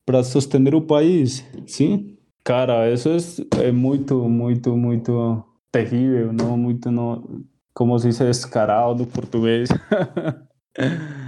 [0.06, 2.18] para sostener o país, sim?
[2.44, 9.00] Cara, isso é, é muito, muito, muito terrível, não muito no, como se diz, descarado
[9.00, 9.70] no português.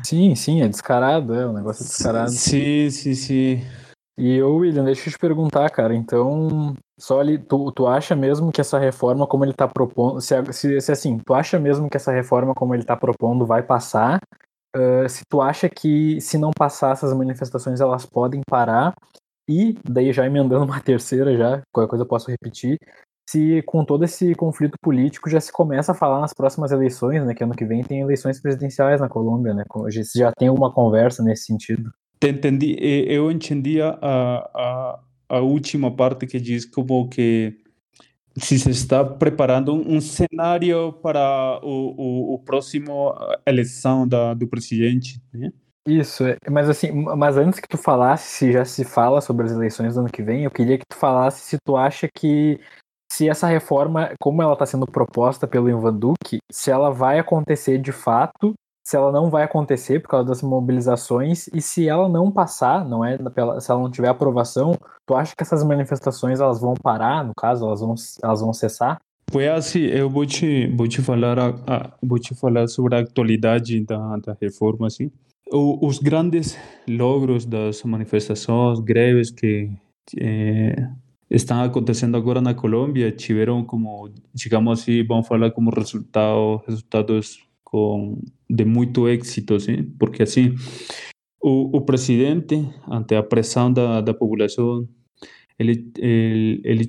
[0.03, 2.31] sim, sim, é descarado, é, o negócio é descarado.
[2.31, 3.61] Sim, sim, sim.
[4.17, 8.51] E ô William, deixa eu te perguntar, cara, então, só ali, tu, tu acha mesmo
[8.51, 11.95] que essa reforma, como ele tá propondo, se, se, se assim, tu acha mesmo que
[11.95, 14.19] essa reforma, como ele tá propondo, vai passar?
[14.75, 18.93] Uh, se tu acha que se não passar essas manifestações, elas podem parar?
[19.47, 22.77] E daí já emendando uma terceira já, qualquer coisa eu posso repetir,
[23.29, 27.35] se com todo esse conflito político já se começa a falar nas próximas eleições, né?
[27.35, 29.63] Que ano que vem tem eleições presidenciais na Colômbia, né?
[30.15, 31.91] Já tem alguma conversa nesse sentido.
[32.23, 37.55] Entendi, eu entendi a, a, a última parte que diz como que
[38.35, 43.13] se se está preparando um cenário para o, o, o próximo
[43.45, 45.51] eleição da, do presidente, né?
[45.87, 49.51] Isso, é, mas assim, mas antes que tu falasse se já se fala sobre as
[49.51, 52.59] eleições do ano que vem, eu queria que tu falasse se tu acha que
[53.11, 57.77] se essa reforma, como ela está sendo proposta pelo Ivan Duque, se ela vai acontecer
[57.77, 58.53] de fato,
[58.85, 63.03] se ela não vai acontecer por causa das mobilizações, e se ela não passar, não
[63.05, 63.17] é,
[63.59, 67.65] se ela não tiver aprovação, tu acha que essas manifestações elas vão parar, no caso,
[67.65, 68.99] elas vão, elas vão cessar?
[69.31, 71.53] Foi assim, eu vou te, vou te falar,
[72.01, 75.11] vou te falar sobre a atualidade da, da reforma, assim.
[75.51, 76.57] O, os grandes
[76.87, 79.69] logros das manifestações, greves que
[80.19, 80.89] eh,
[81.29, 88.19] estão acontecendo agora na Colômbia tiveram como, digamos assim, vamos falar como resultado, resultados com,
[88.49, 90.55] de muito êxito, assim, porque assim,
[91.41, 94.87] o, presidente, ante a pressão da, da população,
[95.57, 96.85] ele, ele, ele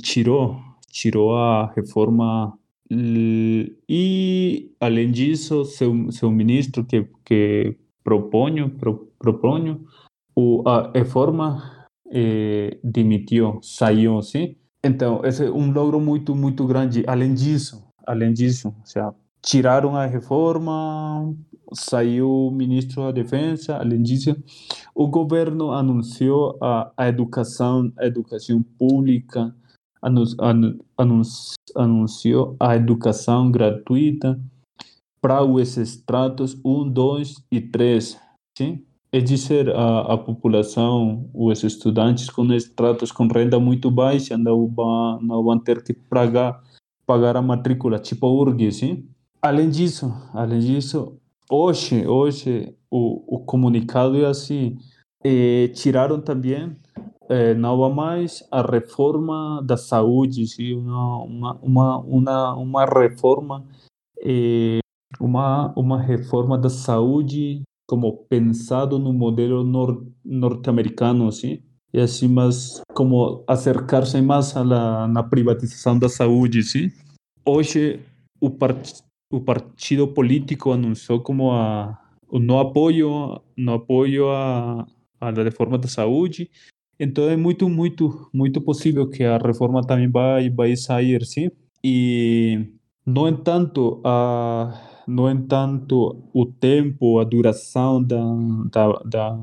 [1.36, 2.58] a reforma
[2.92, 9.86] e, além disso, seu, seu ministro que, que proponho, pro, proponho
[10.34, 11.79] o, a reforma
[12.10, 14.56] eh, demitiu, saiu, sim.
[14.82, 17.04] Então, esse é um logro muito, muito grande.
[17.06, 21.34] Além disso, além disso, ou seja, tiraram a reforma,
[21.72, 24.36] saiu o ministro da Defesa, além disso,
[24.94, 29.54] o governo anunciou a, a educação, a educação pública,
[31.76, 34.40] anunciou a educação gratuita
[35.20, 38.18] para os estratos 1, 2 e 3.
[38.56, 38.84] Sim?
[39.12, 45.20] É dizer, a, a população, os estudantes com estratos com renda muito baixa não vão,
[45.20, 46.62] não vão ter que pagar,
[47.04, 48.70] pagar a matrícula, tipo URG.
[48.70, 49.08] Sim?
[49.42, 51.16] Além disso, além disso,
[51.50, 54.76] hoje, hoje o, o comunicado é assim,
[55.24, 56.76] eh, tiraram também
[57.30, 63.64] é, não há mais a reforma da saúde, sim, uma, uma, uma, uma reforma
[64.20, 64.80] é,
[65.20, 71.60] uma, uma reforma da saúde como pensado no modelo nor, norte-americano, sim,
[71.92, 76.92] e assim, mas como acercar-se mais la, na privatização da saúde, sim.
[77.44, 77.98] Hoje
[78.40, 81.98] o, part, o partido político anunciou como a
[82.32, 84.86] o não apoio, no apoio à,
[85.20, 86.48] à reforma da saúde
[87.00, 91.50] então é muito, muito, muito possível que a reforma também vai, vai sair, sim.
[91.82, 92.74] E,
[93.06, 98.22] no entanto, a, no entanto, o tempo, a duração da,
[98.70, 99.38] da, da,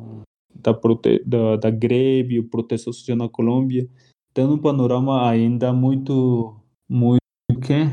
[0.55, 3.87] da, prote, da, da greve, o protesto social na Colômbia,
[4.33, 6.55] tem um panorama ainda muito,
[6.89, 7.21] muito
[7.61, 7.87] que?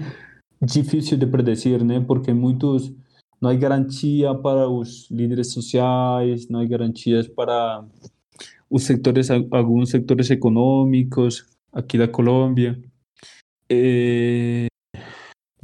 [0.65, 2.01] difícil de predecir, né?
[2.01, 2.93] Porque muitos
[3.41, 7.85] não há garantia para os líderes sociais, não há garantias para
[8.71, 12.81] os sectores, alguns sectores econômicos aqui da Colômbia.
[13.71, 14.67] Eh,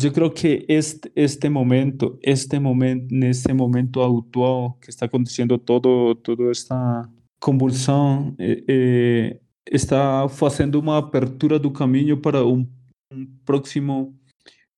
[0.05, 6.14] eu creio que este, este momento, este momento, nesse momento atual que está acontecendo todo,
[6.16, 7.09] toda esta
[7.40, 9.40] convulsão, eh, eh,
[9.70, 12.66] está fazendo uma abertura do caminho para um,
[13.44, 14.14] próximo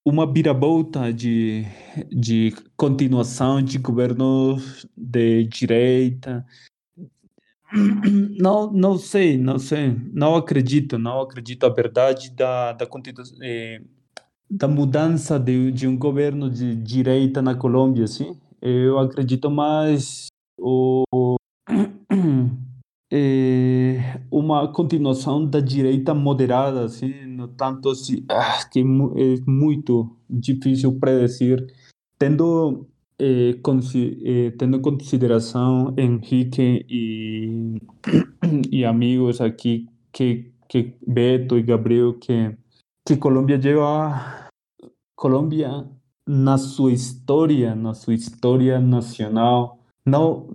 [0.05, 1.65] uma viravolta de,
[2.09, 6.45] de continuação de governos de direita,
[8.37, 12.85] não, não sei, não sei, não acredito, não acredito a verdade da da,
[13.41, 13.81] eh,
[14.53, 18.37] da mudança de, de um governo de direita na Colômbia, sim.
[18.61, 20.27] Eu acredito mais
[20.59, 21.03] o
[23.11, 28.83] eh, uma continuação da direita moderada, assim, no tanto assim, ah, que é
[29.49, 31.65] muito difícil predecir,
[32.19, 32.85] tendo
[33.19, 37.81] eh, eh, tendo em consideração Henrique e,
[38.71, 42.55] e amigos aqui, que, que Beto e Gabriel, que,
[43.05, 44.42] que Colômbia lleva,
[45.23, 45.89] Colômbia
[46.27, 50.49] na sua história, na sua história nacional, não,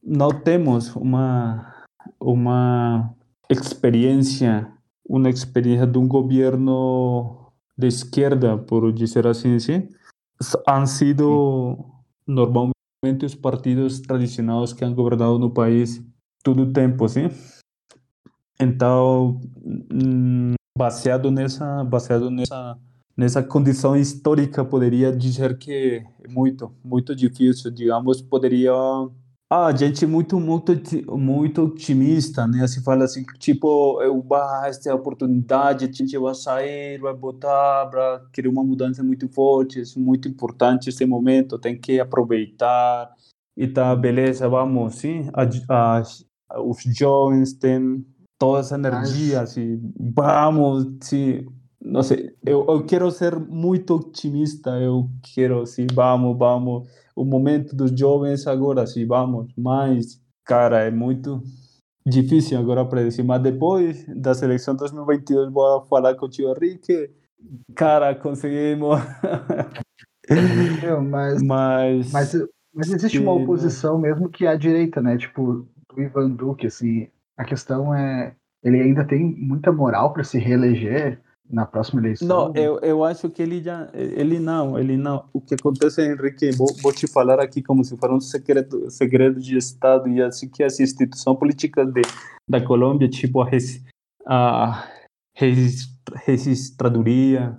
[0.00, 1.84] não temos uma,
[2.20, 3.12] uma
[3.50, 4.72] experiência,
[5.04, 9.88] uma experiência de um governo de esquerda, por dizer assim, sim?
[10.64, 11.84] han sido
[12.24, 16.00] normalmente os partidos tradicionais que han governado no país
[16.44, 17.30] todo o tempo, sim?
[18.60, 19.40] Então,
[19.92, 22.78] mm, baseado nessa, baseado nessa,
[23.16, 28.72] nessa condição histórica, poderia dizer que é muito, muito difícil, digamos, poderia
[29.50, 30.72] ah, gente muito, muito,
[31.16, 32.64] muito otimista, né?
[32.64, 37.14] Assim fala assim, tipo, eu, bah, esta é a oportunidade, a gente vai sair, vai
[37.14, 43.12] botar para querer uma mudança muito forte, é muito importante esse momento, tem que aproveitar.
[43.56, 48.04] E tá, beleza, vamos, sim, a, a, os jovens têm
[48.38, 51.46] toda essa energia, assim, vamos, sim,
[51.84, 57.76] não sei, eu, eu quero ser muito otimista, eu quero, assim, vamos, vamos, o momento
[57.76, 61.42] dos jovens agora, sim, vamos, mas, cara, é muito
[62.06, 67.10] difícil agora predecir, mas depois da seleção 2022 vou falar com o tio Henrique,
[67.74, 68.98] cara, conseguimos.
[70.82, 72.34] Meu, mas, mas, mas,
[72.74, 75.18] mas existe uma oposição mesmo que é a direita, né?
[75.18, 80.38] Tipo, do Ivan Duque, assim, a questão é, ele ainda tem muita moral para se
[80.38, 81.20] reeleger,
[81.50, 82.26] na próxima eleição?
[82.26, 83.88] Não, eu, eu acho que ele já.
[83.92, 85.24] Ele não, ele não.
[85.32, 89.40] O que acontece, Henrique, vou, vou te falar aqui como se fosse um segredo, segredo
[89.40, 92.02] de Estado, e assim que as instituições políticas de,
[92.48, 93.48] da Colômbia, tipo a,
[94.26, 94.88] a
[96.26, 97.56] registradoria,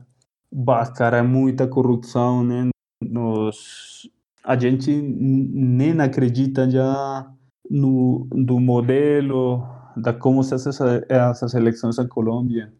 [0.96, 2.70] cara, é muita corrupção, né?
[3.04, 4.10] Nos,
[4.44, 7.30] a gente nem acredita já
[7.70, 9.64] no, no modelo
[9.96, 10.80] da como se faz
[11.10, 12.72] essas eleições na Colômbia.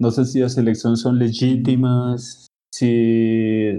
[0.00, 3.78] Não sei se as eleições são legítimas, se...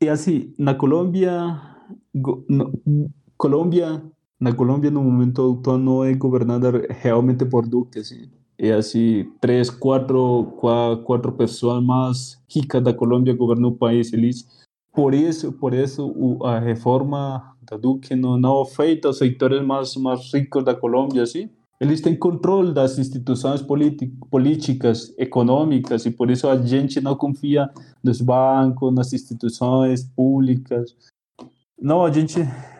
[0.00, 1.60] E assim, na Colômbia,
[2.12, 2.72] no,
[3.36, 4.02] Colômbia,
[4.40, 8.28] na Colômbia no momento atual não é governada realmente por Duque, assim.
[8.58, 10.58] É assim, três, quatro,
[11.04, 14.46] quatro pessoas mais ricas da Colômbia governam o país, eles
[14.92, 20.32] por isso, por isso a reforma da Duque não, não afeta os setores mais, mais
[20.32, 21.48] ricos da Colômbia, assim.
[21.82, 23.60] Eles têm controle das instituições
[24.30, 27.68] políticas, econômicas, e por isso a gente não confia
[28.04, 30.94] nos bancos, nas instituições públicas.
[31.76, 32.38] Não, a gente,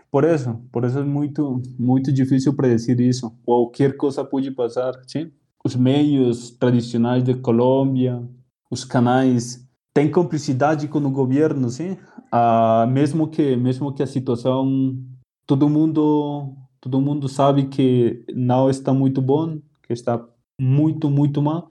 [0.09, 3.33] por isso, por isso é muito, muito difícil predecir isso.
[3.45, 5.33] Qualquer coisa pode passar, sim?
[5.65, 8.23] Os meios tradicionais de Colômbia,
[8.71, 11.97] os canais tem cumplicidade com o governo, sim.
[12.31, 14.97] Ah, mesmo que mesmo que a situação
[15.45, 20.23] todo mundo todo mundo sabe que não está muito bom, que está
[20.61, 21.69] muito muito mal.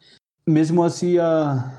[0.48, 1.18] Mesmo assim,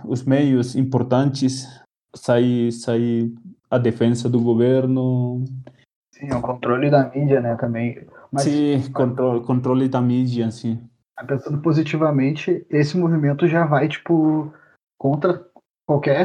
[0.04, 1.66] os meios importantes
[2.14, 3.32] saem sai
[3.70, 5.44] a defesa do governo.
[6.14, 8.06] Sim, o controle da mídia, né, também.
[8.30, 10.78] Mas, sim, controle, controle da mídia, sim.
[11.26, 14.52] Pensando positivamente, esse movimento já vai, tipo,
[14.98, 15.46] contra
[15.86, 16.24] qualquer,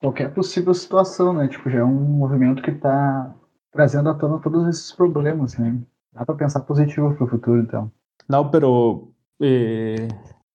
[0.00, 1.48] qualquer possível situação, né?
[1.48, 3.34] Tipo, já é um movimento que está
[3.72, 5.76] trazendo à tona todos esses problemas, né?
[6.14, 7.90] Dá para pensar positivo para o futuro, então.
[8.28, 9.12] Não, pero
[9.42, 10.08] eh,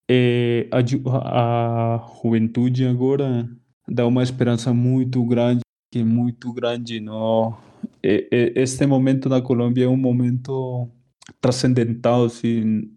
[0.09, 3.47] eh, a, a juventude agora
[3.87, 7.57] dá uma esperança muito grande, que muito grande, não?
[8.01, 10.89] Este momento na Colômbia é um momento
[11.41, 12.89] transcendental, assim,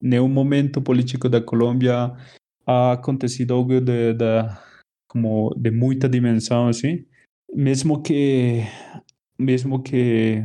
[0.00, 2.12] nenhum momento político da Colômbia
[2.66, 4.24] ha acontecido algo de, de
[5.08, 7.04] como de muita dimensão assim
[7.54, 8.62] mesmo que
[9.38, 10.44] mesmo que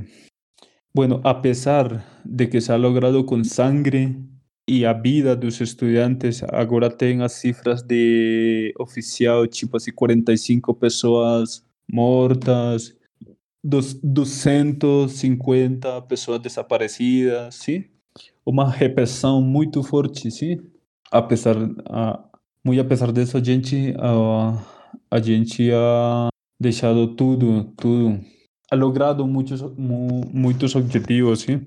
[0.94, 4.16] bueno a pesar de que se ha logrado com sangre
[4.68, 11.64] e a vida dos estudantes agora tem as cifras de oficial tipo assim 45 pessoas
[11.92, 12.96] mortas
[13.64, 17.86] 250 pessoas desaparecidas sim
[18.46, 20.58] uma repressão muito forte sim
[21.12, 21.56] apesar
[21.88, 22.24] a
[22.64, 24.56] muito apesar disso, a gente, uh,
[25.10, 26.30] a gente ha
[26.60, 28.20] deixado tudo, tudo,
[28.72, 31.62] ha logrado muitos, muitos objetivos, sim.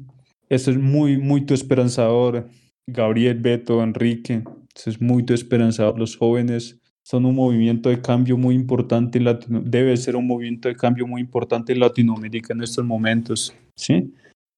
[0.48, 2.44] Isso é muito, muito esperançador.
[2.88, 4.42] Gabriel, Beto, Enrique,
[4.76, 6.02] isso é muito esperançador.
[6.02, 10.74] Os jovens são um movimento de cambio muito importante, Latino, deve ser um movimento de
[10.74, 14.10] cambio muito importante em Latinoamérica nesses momentos, sim?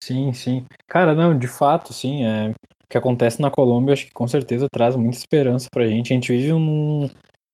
[0.03, 0.65] Sim, sim.
[0.87, 2.25] Cara, não, de fato, sim.
[2.25, 6.13] É, o que acontece na Colômbia, acho que com certeza traz muita esperança pra gente.
[6.13, 7.09] A gente vive num,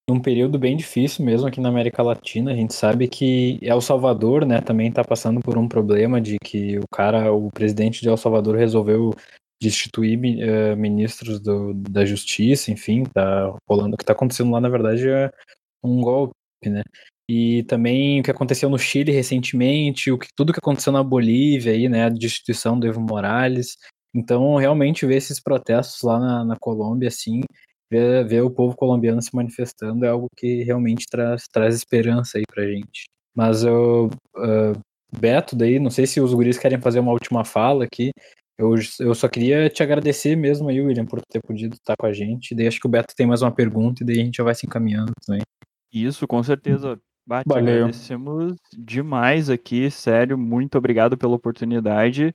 [0.09, 2.53] num período bem difícil mesmo aqui na América Latina.
[2.53, 6.79] A gente sabe que El Salvador, né, também está passando por um problema de que
[6.79, 9.15] o cara, o presidente de El Salvador resolveu
[9.63, 13.95] destituir uh, ministros do, da justiça, enfim, tá rolando.
[13.95, 15.31] O que está acontecendo lá, na verdade, é
[15.85, 16.35] um golpe,
[16.67, 16.83] né?
[17.29, 21.73] E também o que aconteceu no Chile recentemente, o que tudo que aconteceu na Bolívia
[21.73, 23.77] aí, né, a destituição do Evo Morales.
[24.15, 27.41] Então, realmente, ver esses protestos lá na, na Colômbia, assim,
[27.93, 32.45] ver, ver, o povo colombiano se manifestando é algo que realmente traz, traz esperança aí
[32.49, 33.05] pra gente.
[33.35, 34.81] Mas eu, uh,
[35.19, 38.11] Beto, daí, não sei se os guris querem fazer uma última fala aqui.
[38.59, 42.13] Eu, eu só queria te agradecer mesmo aí, William, por ter podido estar com a
[42.13, 42.55] gente.
[42.55, 44.55] Daí acho que o Beto tem mais uma pergunta e daí a gente já vai
[44.55, 45.43] se encaminhando também.
[45.93, 46.99] Isso, com certeza.
[47.25, 52.35] Bate, agradecemos demais aqui, sério, muito obrigado pela oportunidade.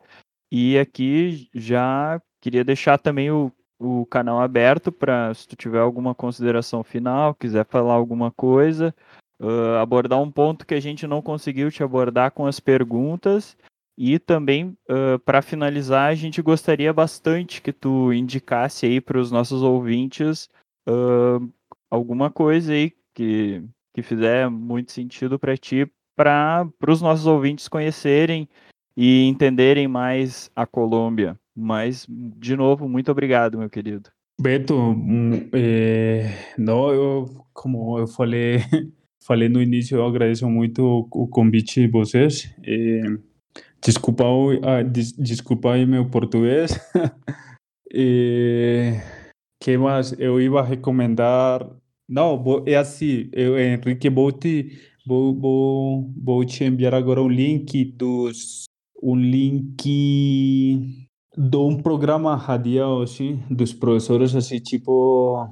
[0.49, 6.15] E aqui já queria deixar também o, o canal aberto para se tu tiver alguma
[6.15, 8.93] consideração final, quiser falar alguma coisa,
[9.39, 13.57] uh, abordar um ponto que a gente não conseguiu te abordar com as perguntas.
[13.99, 19.31] E também, uh, para finalizar, a gente gostaria bastante que tu indicasse aí para os
[19.31, 20.49] nossos ouvintes
[20.87, 21.51] uh,
[21.89, 23.63] alguma coisa aí que,
[23.95, 28.47] que fizer muito sentido para ti, para os nossos ouvintes conhecerem
[28.95, 31.35] e entenderem mais a Colômbia.
[31.59, 34.11] Mas, de novo, muito obrigado, meu querido.
[34.39, 34.75] Beto,
[35.51, 38.57] é, não, eu, como eu falei,
[39.25, 42.53] falei no início, eu agradeço muito o, convite de vocês.
[42.63, 43.01] É,
[43.83, 44.23] desculpa,
[44.61, 46.79] ah, des, desculpa aí meu português.
[47.91, 48.93] e,
[49.59, 50.13] que mais?
[50.19, 51.67] Eu ia recomendar
[52.07, 57.83] Não, é assim, eu, Henrique, vou te, vou, vou, vou te enviar agora um link
[57.83, 58.65] dos,
[59.01, 61.06] um link
[61.37, 65.47] de um programa radial, assim, dos professores, assim, tipo,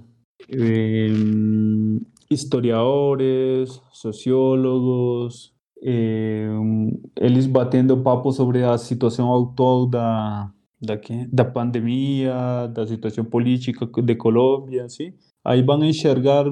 [0.49, 10.99] em, historiadores, sociólogos, em, eles batendo papo sobre a situação atual da, da,
[11.31, 15.13] da pandemia, da situação política de Colômbia, assim.
[15.43, 16.45] Aí vão enxergar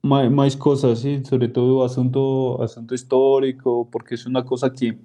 [0.00, 4.96] mais, mais coisas, assim, sobretudo assunto, assunto histórico, porque é uma coisa que,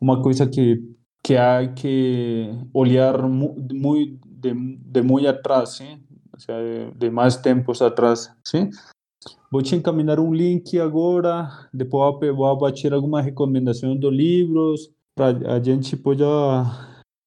[0.00, 0.82] uma coisa que,
[1.24, 6.02] que há que olhar mu- muito, de, de muito atrás, sim?
[6.36, 8.68] O sea, de, de mais tempos atrás, sim?
[9.50, 14.90] Vou te encaminhar um link agora, depois vou pe- vou bater alguma recomendação dos livros,
[15.16, 16.24] para a gente poder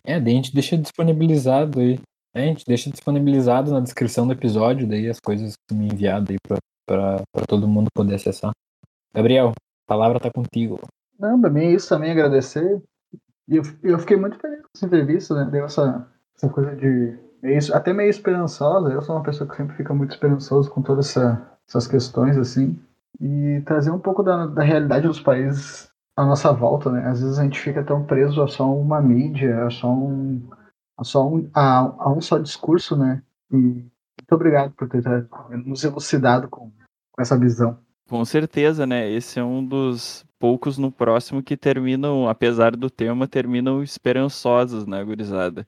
[0.04, 2.00] É, daí a gente deixa disponibilizado aí.
[2.36, 6.32] É, a gente deixa disponibilizado na descrição do episódio, daí as coisas que me enviado
[6.32, 6.38] aí
[6.86, 8.52] pra todo mundo poder acessar.
[9.14, 10.80] Gabriel, a palavra tá contigo.
[11.20, 12.80] Não, mim é isso também, agradecer.
[13.48, 15.50] E eu, eu fiquei muito feliz com essa entrevista, né?
[15.52, 17.18] Deu essa, essa coisa de.
[17.42, 18.90] meio- até meio esperançosa.
[18.90, 22.78] Eu sou uma pessoa que sempre fica muito esperançoso com todas essa, essas questões, assim.
[23.20, 27.08] E trazer um pouco da, da realidade dos países à nossa volta, né?
[27.08, 30.42] Às vezes a gente fica tão preso a só uma mídia, a só um.
[30.98, 33.22] a só um, a, a um só discurso, né?
[33.52, 35.02] E muito obrigado por ter
[35.66, 36.70] nos elucidado com,
[37.12, 37.78] com essa visão.
[38.10, 39.10] Com certeza, né?
[39.10, 45.04] Esse é um dos poucos no próximo que terminam, apesar do tema, terminam esperançosos, né,
[45.04, 45.68] gurizada?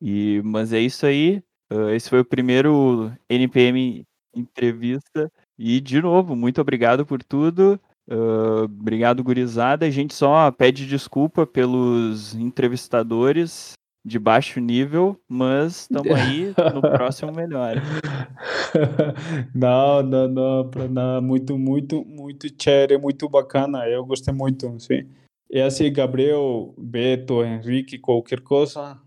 [0.00, 1.42] E, mas é isso aí.
[1.70, 5.30] ah, esse foi o primeiro NPM entrevista.
[5.58, 7.80] E, de novo, muito obrigado por tudo.
[8.10, 9.86] ah, obrigado, gurizada.
[9.86, 13.74] A gente só pede desculpa pelos entrevistadores
[14.08, 17.76] de baixo nível, mas estamos aí no próximo melhor.
[19.54, 21.20] não, não, não, para nada.
[21.20, 23.86] Muito, muito, muito chévere, muito bacana.
[23.86, 25.06] Eu gostei muito, sim.
[25.52, 28.98] É assim, Gabriel, Beto, Henrique, qualquer coisa,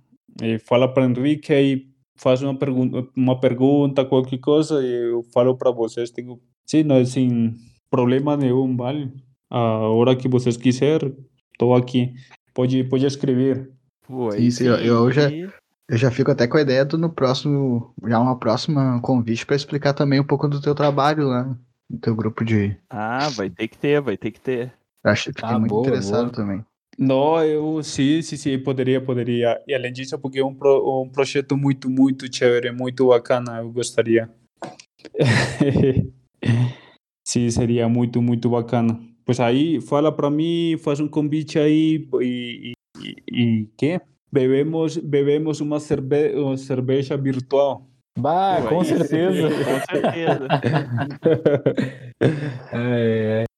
[0.66, 5.72] fala para Henrique aí, faz uma pergunta, uma pergunta, qualquer coisa, e eu falo para
[5.72, 6.10] vocês.
[6.10, 7.54] Tenho, sim, não, sem
[7.92, 9.12] problema nenhum, vale?
[9.50, 11.16] A hora que vocês quiserem,
[11.52, 12.14] estou aqui.
[12.54, 13.72] Pode, pode escrever.
[14.12, 15.32] Pô, sim, eu- eu já-
[15.90, 19.58] Eu já fico até com a ideia do no próximo, já uma próxima convite para
[19.58, 21.44] explicar também um pouco do teu trabalho lá,
[21.90, 22.78] no teu grupo de.
[22.90, 24.74] Ah, vai ter que ter, vai ter que ter.
[25.04, 26.32] Acho que fiquei Ah, muito boa, interessado boa.
[26.34, 26.66] também.
[26.98, 29.62] Não, eu sim, sim, sim, poderia, poderia.
[29.68, 33.70] E além disso, porque é um, pro, um projeto muito, muito chévere, muito bacana, eu
[33.72, 34.30] gostaria.
[37.28, 38.98] Sim, seria muito, muito bacana.
[39.26, 42.72] Pois aí, fala para mim, faz um convite aí e,
[43.04, 44.02] e, e quê?
[44.32, 47.88] Bebemos, bebemos uma, cerve uma cerveja virtual.
[48.18, 49.50] Bah, com certeza.
[49.50, 50.48] Com certeza.
[52.74, 53.51] É, é.